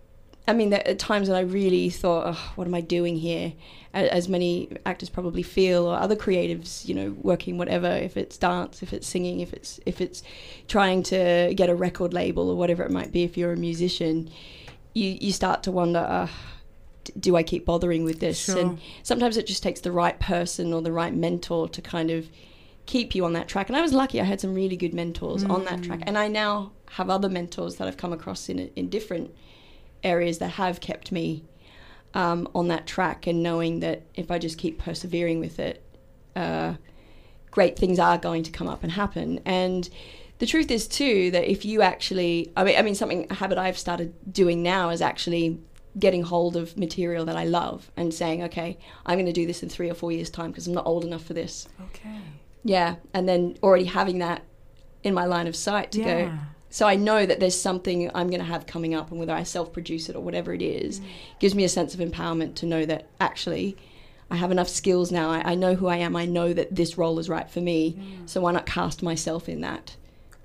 [0.47, 3.53] I mean, there are times when I really thought, oh, what am I doing here?
[3.93, 8.81] As many actors probably feel, or other creatives, you know, working whatever, if it's dance,
[8.81, 10.23] if it's singing, if it's if it's
[10.69, 14.29] trying to get a record label or whatever it might be, if you're a musician,
[14.93, 16.29] you you start to wonder.
[17.03, 18.45] D- do I keep bothering with this?
[18.45, 18.59] Sure.
[18.59, 22.29] And sometimes it just takes the right person or the right mentor to kind of
[22.91, 23.69] keep you on that track.
[23.69, 26.27] And I was lucky; I had some really good mentors on that track, and I
[26.27, 29.33] now have other mentors that I've come across in in different
[30.03, 31.43] areas that have kept me
[32.13, 35.81] um, on that track, and knowing that if I just keep persevering with it,
[36.35, 36.73] uh,
[37.49, 39.39] great things are going to come up and happen.
[39.45, 39.89] And
[40.39, 43.57] the truth is too that if you actually, I mean, I mean, something a habit
[43.57, 45.59] I've started doing now is actually
[45.99, 49.61] getting hold of material that I love and saying, okay, I'm going to do this
[49.61, 51.67] in three or four years' time because I'm not old enough for this.
[51.89, 52.21] Okay.
[52.63, 54.43] Yeah, and then already having that
[55.03, 56.31] in my line of sight to go.
[56.69, 59.43] So I know that there's something I'm going to have coming up, and whether I
[59.43, 61.01] self-produce it or whatever it is,
[61.39, 63.75] gives me a sense of empowerment to know that actually
[64.29, 65.29] I have enough skills now.
[65.29, 66.15] I, I know who I am.
[66.15, 67.97] I know that this role is right for me.
[68.25, 69.97] So why not cast myself in that?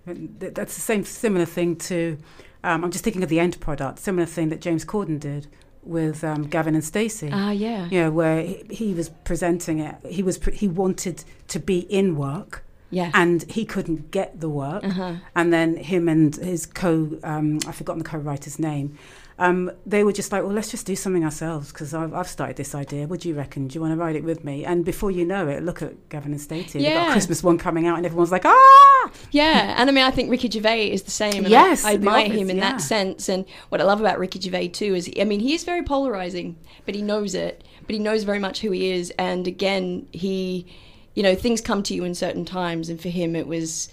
[0.06, 2.18] That's the same similar thing to.
[2.64, 4.00] Um, I'm just thinking of the end product.
[4.00, 5.46] Similar thing that James Corden did
[5.86, 7.30] with um, Gavin and Stacey.
[7.32, 7.88] Ah, yeah.
[7.90, 9.94] Yeah, where he, he was presenting it.
[10.08, 13.10] He was pre- he wanted to be in work, Yeah.
[13.14, 14.84] and he couldn't get the work.
[14.84, 15.14] Uh-huh.
[15.34, 18.98] And then him and his co, um, I've forgotten the co-writer's name.
[19.38, 22.56] Um, they were just like, well, let's just do something ourselves because I've, I've started
[22.56, 23.06] this idea.
[23.06, 23.68] Would you reckon?
[23.68, 24.64] Do you want to write it with me?
[24.64, 26.78] And before you know it, look at Gavin and Stacey.
[26.78, 27.08] They've got Yeah.
[27.08, 29.10] a Christmas one coming out, and everyone's like, ah!
[29.30, 31.44] Yeah, and I mean, I think Ricky Gervais is the same.
[31.44, 32.70] And Yes, I, I admire Office, him in yeah.
[32.72, 33.28] that sense.
[33.28, 36.56] And what I love about Ricky Gervais too is, I mean, he is very polarizing,
[36.86, 37.62] but he knows it.
[37.86, 39.12] But he knows very much who he is.
[39.18, 40.66] And again, he,
[41.14, 42.88] you know, things come to you in certain times.
[42.88, 43.90] And for him, it was,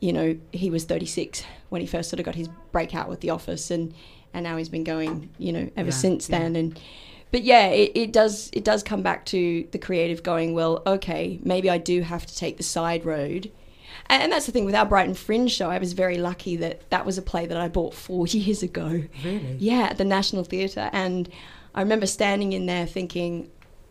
[0.00, 3.30] you know, he was 36 when he first sort of got his breakout with The
[3.30, 3.92] Office, and
[4.34, 6.38] and now he's been going, you know, ever Yeah, since yeah.
[6.38, 6.56] then.
[6.56, 6.80] And
[7.30, 11.38] but yeah, it, it does it does come back to the creative going, well, okay,
[11.42, 13.50] maybe I do have to take the side road.
[14.10, 15.70] And, and that's the thing with our Brighton Fringe show.
[15.70, 19.04] I was very lucky that that was a play that I bought four years ago.
[19.24, 19.56] Really?
[19.58, 20.88] Yeah, at the National Theatre.
[20.92, 21.28] And
[21.74, 23.50] I remember standing in there thinking,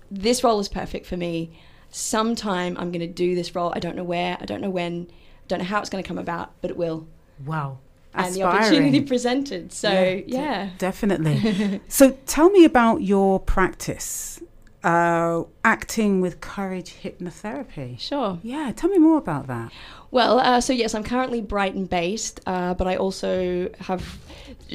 [0.10, 1.52] this role is perfect for me.
[1.90, 3.72] Sometime I'm going to do this role.
[3.76, 6.08] I don't know where, I don't know when, I don't know how it's going to
[6.08, 7.08] come about, but it will.
[7.46, 7.80] Wow.
[8.14, 9.72] And the opportunity presented.
[9.72, 10.72] So, de- yeah.
[10.78, 11.82] definitely.
[11.88, 14.42] so tell me about your practice,
[14.84, 18.00] uh, acting with courage hypnotherapy.
[18.00, 18.40] Sure.
[18.42, 19.72] Yeah, tell me more about that.
[20.10, 24.18] Well, uh, so yes, I'm currently Brighton based, uh, but I also have,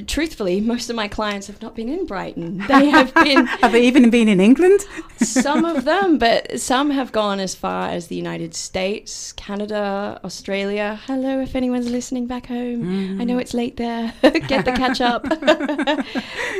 [0.07, 2.59] truthfully, most of my clients have not been in Brighton.
[2.69, 4.81] They have been Have they even been in England?
[5.19, 10.99] some of them, but some have gone as far as the United States, Canada, Australia.
[11.07, 13.21] Hello, if anyone's listening back home.
[13.21, 14.15] I know it's late there.
[14.23, 15.25] Get the catch up.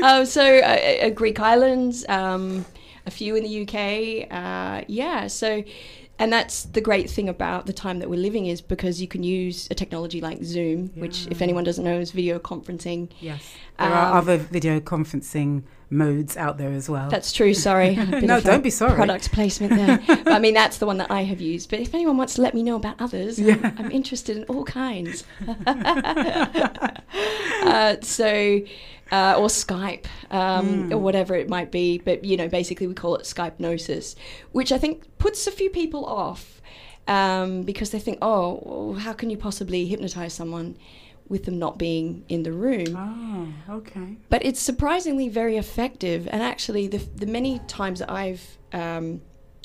[0.03, 2.65] um, so, uh, uh, Greek islands, um,
[3.07, 4.31] a few in the UK.
[4.31, 5.65] Uh, yeah, so.
[6.23, 9.25] And that's the great thing about the time that we're living is because you can
[9.25, 13.11] use a technology like Zoom, which, if anyone doesn't know, is video conferencing.
[13.19, 13.53] Yes.
[13.77, 17.11] There are Um, other video conferencing modes out there as well.
[17.11, 17.55] That's true.
[17.55, 17.97] Sorry.
[18.23, 18.95] No, don't be sorry.
[18.95, 19.99] Product placement there.
[20.23, 21.69] But, I mean, that's the one that I have used.
[21.69, 24.63] But if anyone wants to let me know about others, I'm, I'm interested in all
[24.63, 25.25] kinds.
[25.67, 26.87] uh,
[28.01, 28.61] so,
[29.13, 30.93] uh, or Skype, um, Hmm.
[30.95, 31.99] or whatever it might be.
[31.99, 34.17] But you know, basically, we call it Skypnosis,
[34.53, 36.61] which I think puts a few people off
[37.07, 40.77] um, because they think, oh, how can you possibly hypnotize someone
[41.29, 42.97] with them not being in the room?
[43.69, 44.17] Oh, okay.
[44.29, 46.27] but it's surprisingly very effective.
[46.33, 49.21] And actually, the, the many times that I've um,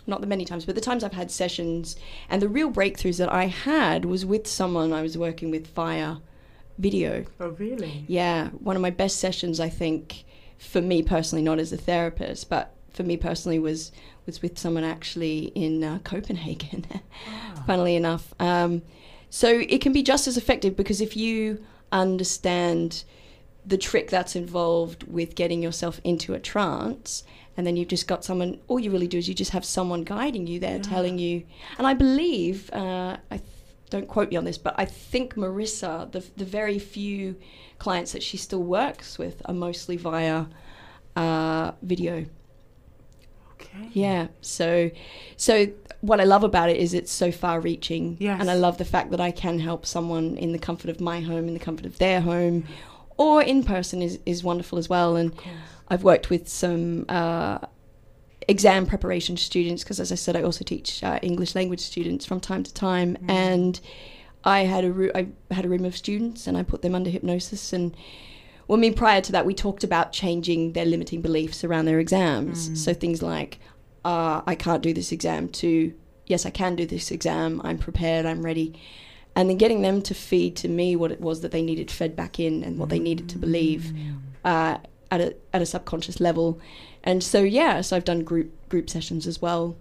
[0.06, 1.96] not the many times, but the times I've had sessions,
[2.30, 6.18] and the real breakthroughs that I had was with someone I was working with via
[6.78, 7.26] video.
[7.40, 8.06] Oh, really?
[8.08, 10.24] Yeah, one of my best sessions, I think,
[10.58, 13.92] for me personally, not as a therapist, but for me personally, was
[14.26, 16.86] was with someone actually in uh, Copenhagen.
[17.66, 18.82] funnily enough, um,
[19.30, 23.04] so it can be just as effective because if you understand
[23.66, 27.24] the trick that's involved with getting yourself into a trance
[27.58, 30.04] and then you've just got someone all you really do is you just have someone
[30.04, 31.44] guiding you there telling you
[31.78, 33.42] and i believe uh, i
[33.90, 37.36] don't quote me on this but i think Marisa the, the very few
[37.80, 40.46] clients that she still works with are mostly via
[41.16, 42.26] uh, video
[43.60, 43.90] Okay.
[43.94, 44.28] yeah.
[44.42, 44.92] So,
[45.36, 45.68] so
[46.02, 48.18] what I love about it is it's so far reaching.
[48.20, 48.40] Yes.
[48.40, 51.22] And I love the fact that I can help someone in the comfort of my
[51.22, 52.66] home, in the comfort of their home,
[53.18, 55.16] or in person is, is wonderful as well.
[55.16, 55.34] And
[55.88, 57.60] I've worked with some uh,
[58.48, 62.40] exam preparation students because, as I said, I also teach uh, English language students from
[62.40, 63.18] time to time.
[63.28, 63.80] And
[64.44, 67.10] I had a roo- I had a room of students, and I put them under
[67.10, 67.96] hypnosis and
[68.68, 72.00] well, I mean, prior to that, we talked about changing their limiting beliefs around their
[72.00, 72.84] exams.
[72.84, 73.60] So things like,
[74.04, 75.94] uh, I can't do this exam, to,
[76.26, 78.78] yes, I can do this exam, I'm prepared, I'm ready.
[79.36, 82.16] And then getting them to feed to me what it was that they needed fed
[82.16, 83.94] back in and what they needed to believe
[84.44, 84.80] uh,
[85.12, 86.60] at, a, at a subconscious level.
[87.04, 89.76] And so, yeah, so I've done group, group sessions as well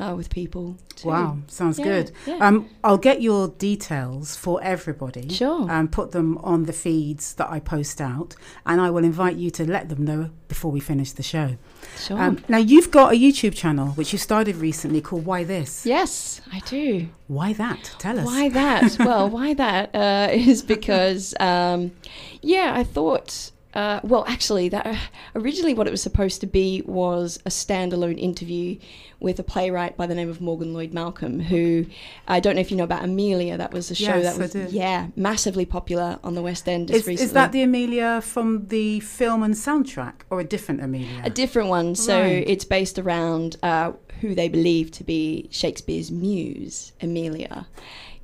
[0.00, 0.76] uh, with people.
[0.96, 1.08] too.
[1.08, 2.10] Wow, sounds Yeah, good.
[2.26, 2.38] yeah.
[2.40, 5.28] Um, I'll get your details for everybody.
[5.28, 5.70] Sure.
[5.70, 8.34] And put them on the feeds that I post out,
[8.66, 11.56] and I will invite you to let them know before we finish the show.
[11.96, 12.18] Sure.
[12.20, 15.86] Um, now you've got a YouTube channel which you started recently called Why This.
[15.86, 17.06] yes, I do.
[17.28, 17.94] Why that?
[18.00, 18.26] Tell us.
[18.26, 18.96] Why that?
[18.98, 21.92] well, why that uh, is because, um,
[22.40, 23.51] yeah, I thought.
[23.74, 24.96] Uh, well, actually, that uh,
[25.34, 28.78] originally what it was supposed to be was a standalone interview
[29.18, 31.86] with a playwright by the name of Morgan Lloyd Malcolm, who
[32.28, 33.56] I don't know if you know about Emilia.
[33.56, 37.00] That was a show Yes, that was yeah massively popular on the West End just
[37.00, 37.24] Is, recently.
[37.26, 41.22] is that the Amelia from the film and soundtrack, or a different Amelia?
[41.24, 41.94] A different one.
[41.94, 42.44] So Right.
[42.46, 47.66] it's based around uh, who they believe to be Shakespeare's muse, Emilia.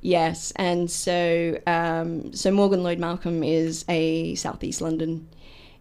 [0.01, 5.27] Yes, and so um, so Morgan Lloyd Malcolm is a Southeast London.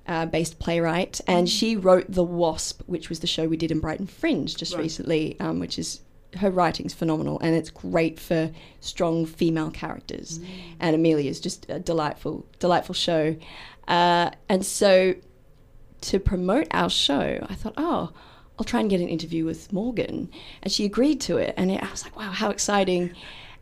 [0.09, 3.79] Uh, based playwright, and she wrote The Wasp, which was the show we did in
[3.79, 4.81] Brighton Fringe just Right.
[4.83, 6.01] recently, um, which is
[6.37, 10.41] her writing's phenomenal, and it's great for strong female characters.
[10.81, 13.37] And Emilia is just a delightful, delightful show.
[13.87, 15.15] Uh, and so
[16.03, 18.11] to promote our show, I thought, oh,
[18.59, 20.31] I'll try and get an interview with Morgan.
[20.63, 21.53] And she agreed to it.
[21.59, 23.13] And it, I was like, wow, how exciting.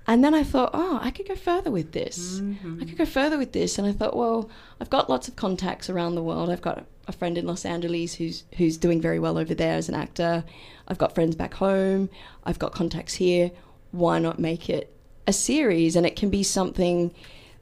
[0.07, 2.40] And then I thought, oh, I could go further with this.
[2.81, 3.79] I could go further with this.
[3.79, 4.49] And I thought, well,
[4.81, 6.49] I've got lots of contacts around the world.
[6.49, 9.88] I've got a friend in Los Angeles who's who's doing very well over there as
[9.88, 10.45] an actor.
[10.88, 12.09] I've got friends back home.
[12.45, 13.51] I've got contacts here.
[13.90, 14.92] Why not make it
[15.27, 15.97] a series?
[15.97, 17.12] And it can be something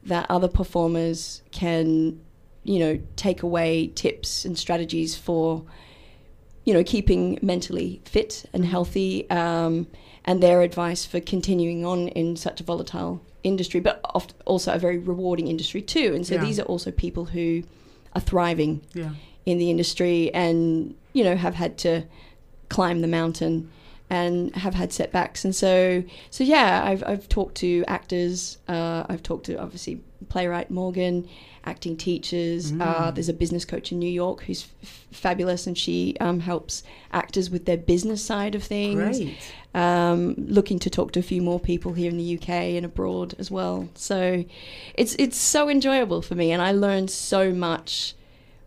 [0.03, 2.21] that other performers can,
[2.63, 5.65] you know, take away tips and strategies for
[6.65, 9.87] you know, keeping mentally fit and healthy, um,
[10.25, 14.01] and their advice for continuing on in such a volatile industry, but
[14.45, 16.13] also a very rewarding industry too.
[16.15, 16.41] And so Yeah.
[16.41, 17.63] these are also people who
[18.13, 19.11] are thriving yeah.
[19.45, 22.03] in the industry and you know have had to
[22.69, 23.69] climb the mountain
[24.09, 29.23] and have had setbacks and so so yeah I've, I've talked to actors uh, I've
[29.23, 31.27] talked to obviously playwright Morgan
[31.65, 36.15] acting teachers uh, there's a business coach in New York who's f- fabulous and she
[36.19, 39.53] um, helps actors with their business side of things Great.
[39.73, 43.33] um, looking to talk to a few more people here in the UK and abroad
[43.39, 43.89] as well.
[43.95, 44.45] So
[44.93, 48.13] it's it's so enjoyable for me, and I learn so much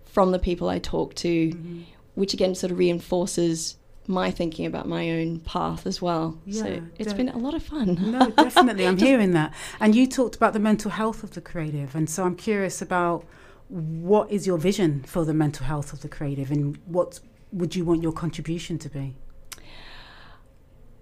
[0.04, 1.82] from the people I talk to, Mm-hmm.
[2.16, 3.76] which again sort of reinforces
[4.08, 6.38] my thinking about my own path as well.
[6.44, 7.98] Yeah, so it's de- been a lot of fun.
[8.12, 8.86] No, definitely.
[8.86, 9.52] I'm hearing that.
[9.78, 11.94] And you talked about the mental health of the creative.
[11.94, 13.24] And so I'm curious about
[13.68, 17.20] what is your vision for the mental health of the creative and what
[17.52, 19.14] would you want your contribution to be?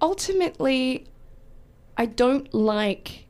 [0.01, 1.07] ultimately,
[1.97, 3.27] I don't like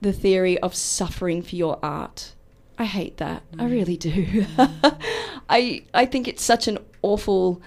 [0.00, 2.34] the theory of suffering for your art.
[2.78, 3.42] I hate that.
[3.58, 3.70] I mm.
[3.70, 4.42] really do.
[4.42, 4.96] Mm.
[5.50, 7.62] I I think it's such an awful,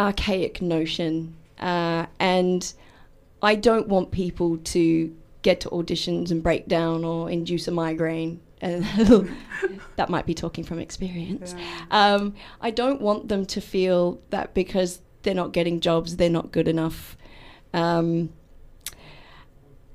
[0.00, 2.72] archaic notion, uh, and
[3.42, 8.40] I don't want people to get to auditions and break down or induce a migraine.
[9.96, 11.54] That might be talking from experience.
[11.90, 16.52] Um, I don't want them to feel that because they're not getting jobs, they're not
[16.52, 17.18] good enough.
[17.74, 18.30] Um,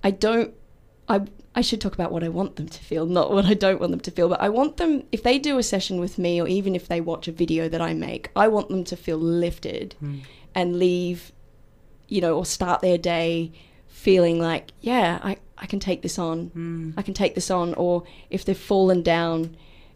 [0.03, 0.53] I don't.
[1.09, 1.21] I
[1.57, 3.91] I should talk about what I want them to feel, not what I don't want
[3.91, 4.27] them to feel.
[4.27, 6.99] But I want them, if they do a session with me, or even if they
[6.99, 10.19] watch a video that I make, I want them to feel lifted hmm.
[10.53, 11.31] and leave
[12.07, 13.51] you know, or start their day
[13.87, 16.47] feeling like, yeah, I, I can take this on.
[16.47, 16.91] Hmm.
[16.97, 17.73] I can take this on.
[17.75, 19.55] Or if they've fallen down,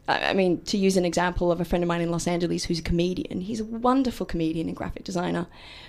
[0.10, 2.80] I mean, to use an example of a friend of mine in Los Angeles who's
[2.80, 5.46] a comedian, he's a wonderful comedian and graphic designer,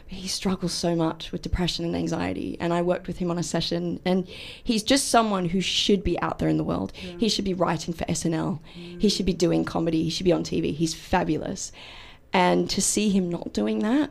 [0.08, 2.58] but he struggles so much with depression and anxiety.
[2.60, 4.28] And I worked with him on a session, and
[4.62, 6.92] he's just someone who should be out there in the world.
[6.92, 10.44] He should be writing for SNL, he should be doing comedy, he should be on
[10.44, 10.74] TV.
[10.74, 11.72] He's fabulous.
[12.30, 14.10] And to see him not doing that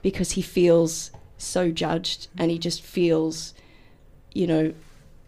[0.00, 3.52] because he feels so judged and he just feels,
[4.32, 4.72] you know,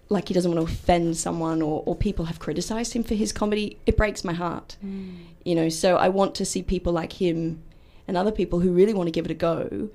[0.09, 3.33] like he doesn't want to offend someone or, or people have criticized him for his
[3.33, 4.77] comedy, it breaks my heart.
[4.85, 5.17] Mm.
[5.45, 7.63] You know, so I want to see people like him
[8.07, 9.91] and other people who really want to give it a go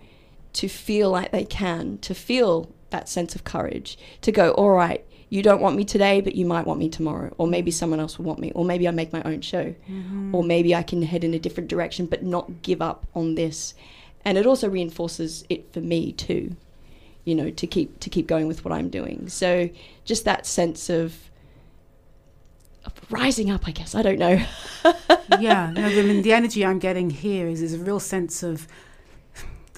[0.53, 5.05] to feel like they can, to feel that sense of courage, to go, all right,
[5.29, 8.17] you don't want me today, but you might want me tomorrow, or maybe someone else
[8.17, 10.33] will want me, or maybe I make my own show, mm-hmm.
[10.33, 13.75] or maybe I can head in a different direction, but not give up on this.
[14.25, 16.55] And it also reinforces it for me too
[17.25, 19.29] you know to keep to keep going with what I'm doing.
[19.29, 19.69] So
[20.05, 21.29] just that sense of,
[22.85, 23.95] of rising up, I guess.
[23.95, 24.43] I don't know.
[25.39, 28.67] yeah, no, I mean, the energy I'm getting here is, is a real sense of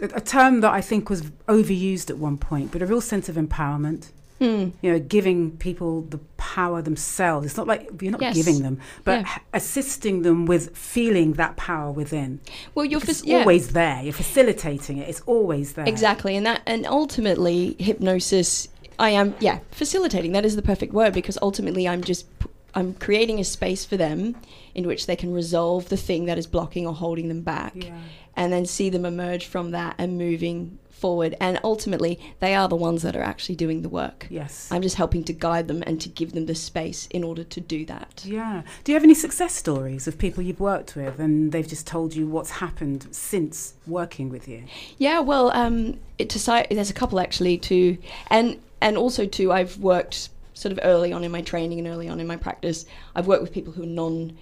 [0.02, 3.30] a, a term that I think was overused at one point, but a real sense
[3.30, 4.12] of empowerment.
[4.42, 4.70] Hmm.
[4.82, 7.46] You know, giving people the power themselves.
[7.46, 8.34] It's not like you're not Yes.
[8.36, 9.38] giving them, but Yeah.
[9.54, 12.39] assisting them with feeling that power within.
[12.74, 13.39] Well, you're It's yeah.
[13.42, 14.02] always there.
[14.04, 15.08] You're facilitating it.
[15.08, 15.86] It's always there.
[15.88, 18.68] Exactly, and that and ultimately hypnosis.
[18.98, 20.32] I am yeah facilitating.
[20.32, 22.26] That is the perfect word because ultimately I'm just
[22.74, 24.36] I'm creating a space for them
[24.74, 27.98] in which they can resolve the thing that is blocking or holding them back, Yeah.
[28.38, 31.36] and then see them emerge from that and moving forward.
[31.41, 34.28] And ultimately, they are the ones that are actually doing the work.
[34.30, 34.70] Yes.
[34.72, 37.60] I'm just helping to guide them and to give them the space in order to
[37.60, 38.24] do that.
[38.24, 38.62] Yeah.
[38.84, 42.16] Do you have any success stories of people you've worked with and they've just told
[42.16, 44.64] you what's happened since working with you?
[44.97, 47.97] Yeah, well, um, it, to there's a couple actually too,
[48.28, 52.08] and and also too, I've worked sort of early on in my training and early
[52.08, 52.86] on in my practice.
[53.16, 54.38] I've worked with people who are non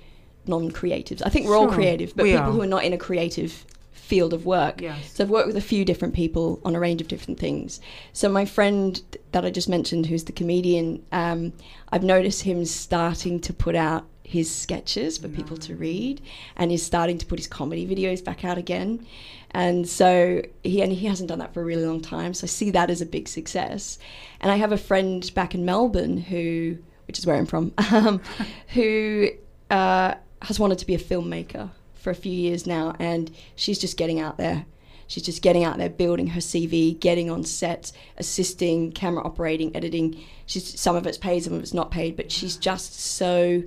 [0.46, 1.22] non creatives.
[1.26, 2.52] I think we're all creative, but we people are.
[2.52, 3.66] who are not in a creative
[4.10, 4.82] field of work.
[4.82, 5.14] Yes.
[5.14, 7.80] So I've worked with a few different people on a range of different things.
[8.12, 9.00] So my friend
[9.34, 11.54] that I just mentioned, who's the comedian, um,
[11.92, 16.22] I've noticed him starting to put out his sketches for people to read,
[16.56, 19.06] and he's starting to put his comedy videos back out again.
[19.52, 22.34] And so he and he hasn't done that for a really long time.
[22.34, 24.00] So I see that as a big success.
[24.42, 28.22] And I have a friend back in Melbourne who, which is where I'm from, um,
[28.70, 29.30] who
[29.70, 31.70] uh, has wanted to be a filmmaker
[32.00, 34.66] for a few years now, and she's just getting out there.
[35.08, 40.22] She's just getting out there, building her CV, getting on sets, assisting, camera operating, editing.
[40.46, 43.64] She's some of it's paid, some of it's not paid, but she's just so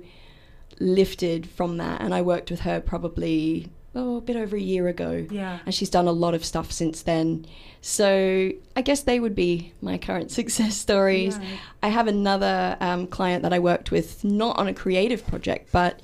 [0.79, 2.01] lifted from that.
[2.01, 5.59] And I worked with her probably oh, a bit over a year ago, Yeah.
[5.65, 7.45] and she's done a lot of stuff since then.
[7.81, 11.37] So I guess they would be my current success stories.
[11.37, 11.59] Right.
[11.83, 16.01] I have another um, client that I worked with, not on a creative project, but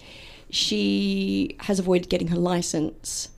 [0.50, 3.30] she has avoided getting her license.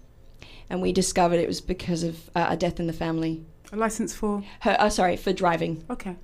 [0.69, 3.43] And we discovered it was because of uh, a death in the family.
[3.73, 4.43] A license for?
[4.61, 5.83] Her, uh, sorry, for driving.
[5.89, 6.15] Okay.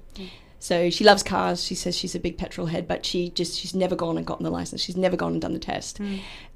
[0.59, 1.63] So she loves cars.
[1.63, 4.43] She says she's a big petrol head, but she just she's never gone and gotten
[4.43, 4.81] the license.
[4.81, 5.99] She's never gone and done the test.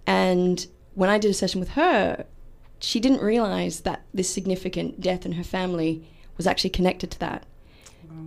[0.07, 0.65] And
[0.95, 2.25] when I did a session with her,
[2.79, 6.03] she didn't realize that this significant death in her family
[6.37, 7.45] was actually connected to that.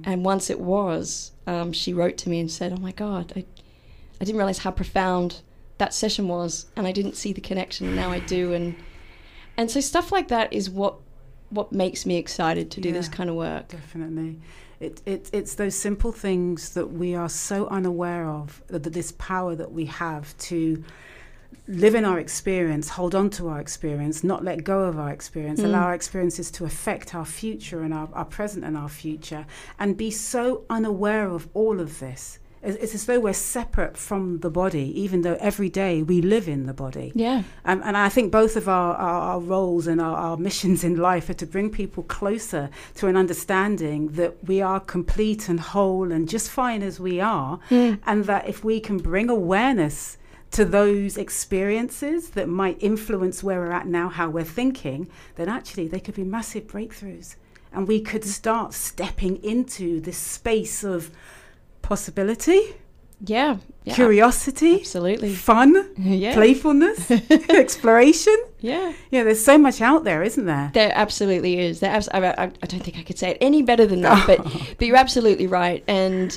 [0.05, 3.45] And once it was, um, she wrote to me and said, "Oh my God, I,
[4.21, 5.43] I didn't realize how profound
[5.79, 7.87] that session was, and I didn't see the connection.
[7.87, 8.77] And now I do." And
[9.57, 10.97] and so stuff like that is what
[11.51, 13.69] what makes me excited to do this kind of work.
[13.69, 14.41] Definitely.
[14.81, 19.13] It, it, it's those simple things that we are so unaware of, that that this
[19.13, 20.83] power that we have to
[21.69, 25.61] live in our experience, hold on to our experience, not let go of our experience,
[25.61, 25.67] Mm.
[25.67, 29.47] allow our experiences to affect our future and our, our present and our future,
[29.79, 32.39] and be so unaware of all of this.
[32.65, 36.67] It's, as though we're separate from the body, even though every day we live in
[36.67, 37.13] the body.
[37.15, 37.43] Yeah.
[37.65, 40.97] Um, and I think both of our, our, our roles and our, our missions in
[40.97, 46.11] life are to bring people closer to an understanding that we are complete and whole
[46.11, 47.61] and just fine as we are.
[48.07, 50.19] And that if we can bring awareness
[50.53, 55.89] to those experiences that might influence where we're at now, how we're thinking, then actually
[55.89, 57.37] they could be massive breakthroughs.
[57.73, 61.11] And we could start stepping into this space of
[61.85, 62.61] possibility,
[63.21, 63.59] Yeah.
[63.85, 63.95] yeah.
[63.95, 65.35] curiosity, Absolutely.
[65.35, 66.35] fun, Yeah.
[66.35, 67.11] playfulness,
[67.51, 68.37] exploration.
[68.61, 68.93] Yeah.
[69.11, 70.71] Yeah, there's so much out there, isn't there?
[70.75, 71.81] There absolutely is.
[71.81, 74.27] There abs- I, I, I don't think I could say it any better than that,
[74.27, 74.39] but
[74.79, 75.85] but you're absolutely right.
[75.87, 76.37] And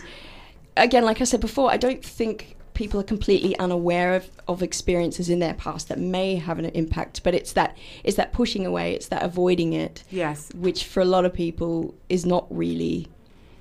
[0.76, 5.30] again, like I said before, I don't think people are completely unaware of, of experiences
[5.30, 7.24] in their past that may have an impact.
[7.24, 10.52] But it's that it's that pushing away, it's that avoiding it, Yes.
[10.54, 13.08] which for a lot of people is not really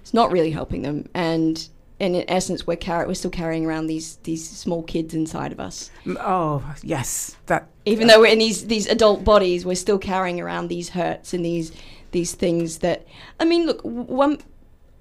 [0.02, 1.08] it's not really helping them.
[1.14, 1.68] And
[1.98, 5.60] and in essence, we're car- we're still carrying around these these small kids inside of
[5.60, 5.90] us.
[6.06, 7.36] Oh, yes.
[7.46, 11.32] That Even though we're in these these adult bodies, we're still carrying around these hurts
[11.32, 11.72] and these
[12.10, 13.06] these things that
[13.40, 14.38] I mean, look, one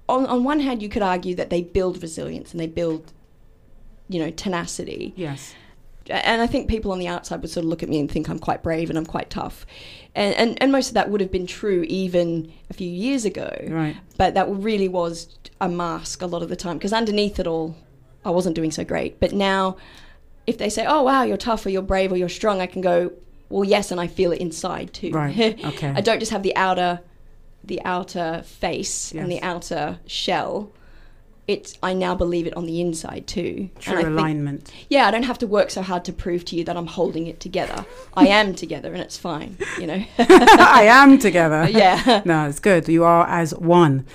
[0.08, 3.12] on on one hand, you could argue that they build resilience and they build,
[4.08, 5.12] you know, tenacity.
[5.16, 5.54] yes.
[6.08, 8.28] And I think people on the outside would sort of look at me and think
[8.28, 9.66] I'm quite brave and I'm quite tough,
[10.14, 13.50] and and, and most of that would have been true even a few years ago.
[13.68, 13.96] Right.
[14.16, 17.76] But that really was a mask a lot of the time because underneath it all,
[18.24, 19.20] I wasn't doing so great.
[19.20, 19.76] But now,
[20.46, 22.82] if they say, "Oh wow, you're tough or you're brave or you're strong," I can
[22.82, 23.12] go,
[23.48, 25.10] "Well, yes," and I feel it inside too.
[25.10, 25.92] Right, okay.
[25.94, 27.00] I don't just have the outer,
[27.64, 30.72] the outer face and the outer shell.
[31.48, 33.70] It's I now believe it on the inside too.
[33.78, 34.72] True I think- alignment.
[34.88, 37.26] yeah, I don't have to work so hard to prove to you that I'm holding
[37.28, 37.86] it together.
[38.14, 39.56] I am together, and it's fine.
[39.78, 40.04] You know.
[40.18, 41.68] I am together.
[41.70, 42.22] yeah.
[42.24, 42.88] No, it's good.
[42.88, 44.06] You are as one.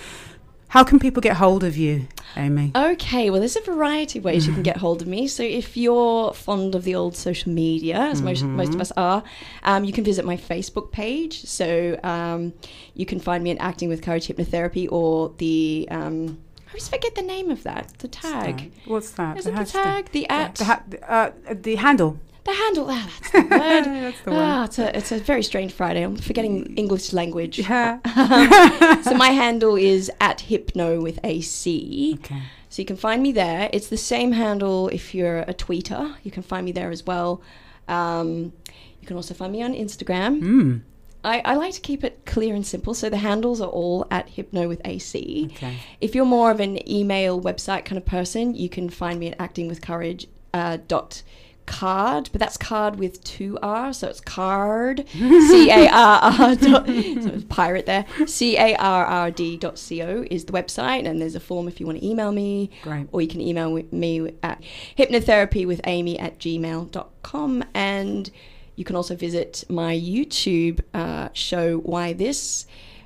[0.70, 2.08] How can people get hold of you,
[2.38, 2.72] Amy?
[2.74, 5.28] Okay, well, there's a variety of ways you can get hold of me.
[5.28, 9.22] So if you're fond of the old social media, as most, most of us are,
[9.64, 11.44] um, you can visit my Facebook page.
[11.44, 12.54] So um,
[12.94, 15.88] you can find me at Acting with Courage Hypnotherapy or the.
[15.92, 16.38] Um,
[16.72, 17.94] always forget the name of that.
[18.00, 18.72] The tag.
[18.86, 19.38] What's that?
[19.38, 20.12] Is it the tag?
[20.12, 20.56] The at?
[20.56, 22.20] The, ha- uh, the handle.
[22.44, 22.88] The handle.
[22.90, 23.50] Ah, that's the word.
[23.50, 26.02] That's the ah, it's a, it's a very strange Friday.
[26.02, 27.60] I'm forgetting English language.
[27.60, 28.00] Yeah.
[29.04, 32.18] so my handle is at hypno with a C.
[32.20, 32.42] Okay.
[32.70, 33.70] So you can find me there.
[33.74, 36.16] It's the same handle if you're a tweeter.
[36.24, 37.42] You can find me there as well.
[37.88, 38.54] Um,
[39.02, 40.42] you can also find me on Instagram.
[40.42, 40.82] Mm.
[41.24, 42.94] I, I like to keep it clear and simple.
[42.94, 45.50] So the handles are all at hypno with AC.
[45.52, 45.78] Okay.
[46.00, 49.38] If you're more of an email website kind of person, you can find me at
[49.38, 51.22] actingwithcourage uh, dot
[51.68, 56.86] card, but that's card with two R, so it's card C A R R dot
[56.88, 56.92] so
[57.34, 58.06] it's pirate there.
[58.26, 61.68] C A R R D dot C O is the website, and there's a form
[61.68, 63.08] if you want to email me, Great.
[63.12, 64.62] or you can email me at
[64.98, 68.32] hypnotherapy with Amy at gmail.com and
[68.76, 72.66] you can also visit my YouTube uh, show, Why This.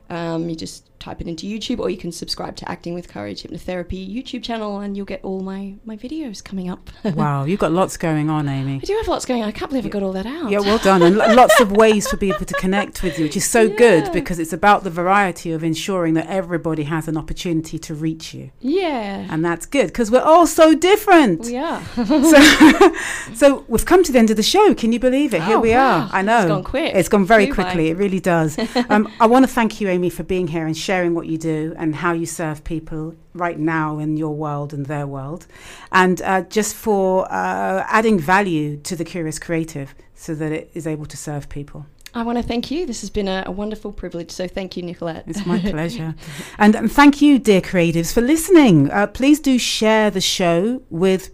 [0.09, 3.43] Um, you just type it into YouTube, or you can subscribe to Acting with Courage
[3.43, 6.89] Hypnotherapy YouTube channel, and you'll get all my, my videos coming up.
[7.15, 8.75] Wow, you've got lots going on, Amy.
[8.75, 9.47] I do have lots going on.
[9.47, 10.49] I can't believe I got all that out.
[10.51, 11.01] Yeah, well done.
[11.01, 14.37] And lots of ways for people to connect with you, which is so good because
[14.39, 18.51] it's about the variety of ensuring that everybody has an opportunity to reach you.
[18.59, 19.27] Yeah.
[19.29, 21.41] And that's good because we're all so different.
[21.45, 21.81] We are.
[22.25, 22.93] So,
[23.33, 24.73] so we've come to the end of the show.
[24.73, 25.43] Can you believe it?
[25.43, 26.01] Here Oh, we wow.
[26.01, 26.09] are.
[26.11, 26.39] I know.
[26.39, 26.95] It's gone quick.
[26.95, 27.89] It's gone very quickly.
[27.89, 28.57] It really does.
[28.89, 31.73] um, I want to thank you, Amy, for being here and sharing what you do
[31.77, 35.45] and how you serve people right now in your world and their world.
[35.91, 40.87] And uh, just for uh, adding value to the Curious Creative so that it is
[40.87, 41.85] able to serve people.
[42.13, 42.85] I want to thank you.
[42.85, 44.31] This has been a, a wonderful privilege.
[44.31, 45.25] So thank you, Nicolette.
[45.27, 46.15] It's my pleasure.
[46.57, 48.89] And, and thank you, dear creatives, for listening.
[48.89, 51.29] Uh, please do share the show with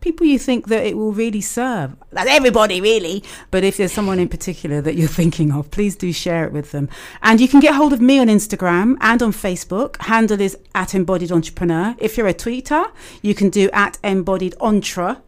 [0.00, 1.96] people you think that it will really serve.
[2.10, 3.22] That's everybody, really.
[3.50, 6.72] But if there's someone in particular that you're thinking of, please do share it with
[6.72, 6.88] them.
[7.22, 10.00] And you can get hold of me on Instagram and on Facebook.
[10.02, 11.94] Handle is at Embodied Entrepreneur.
[11.98, 12.90] If you're a tweeter,
[13.22, 15.18] you can do at Embodied Entre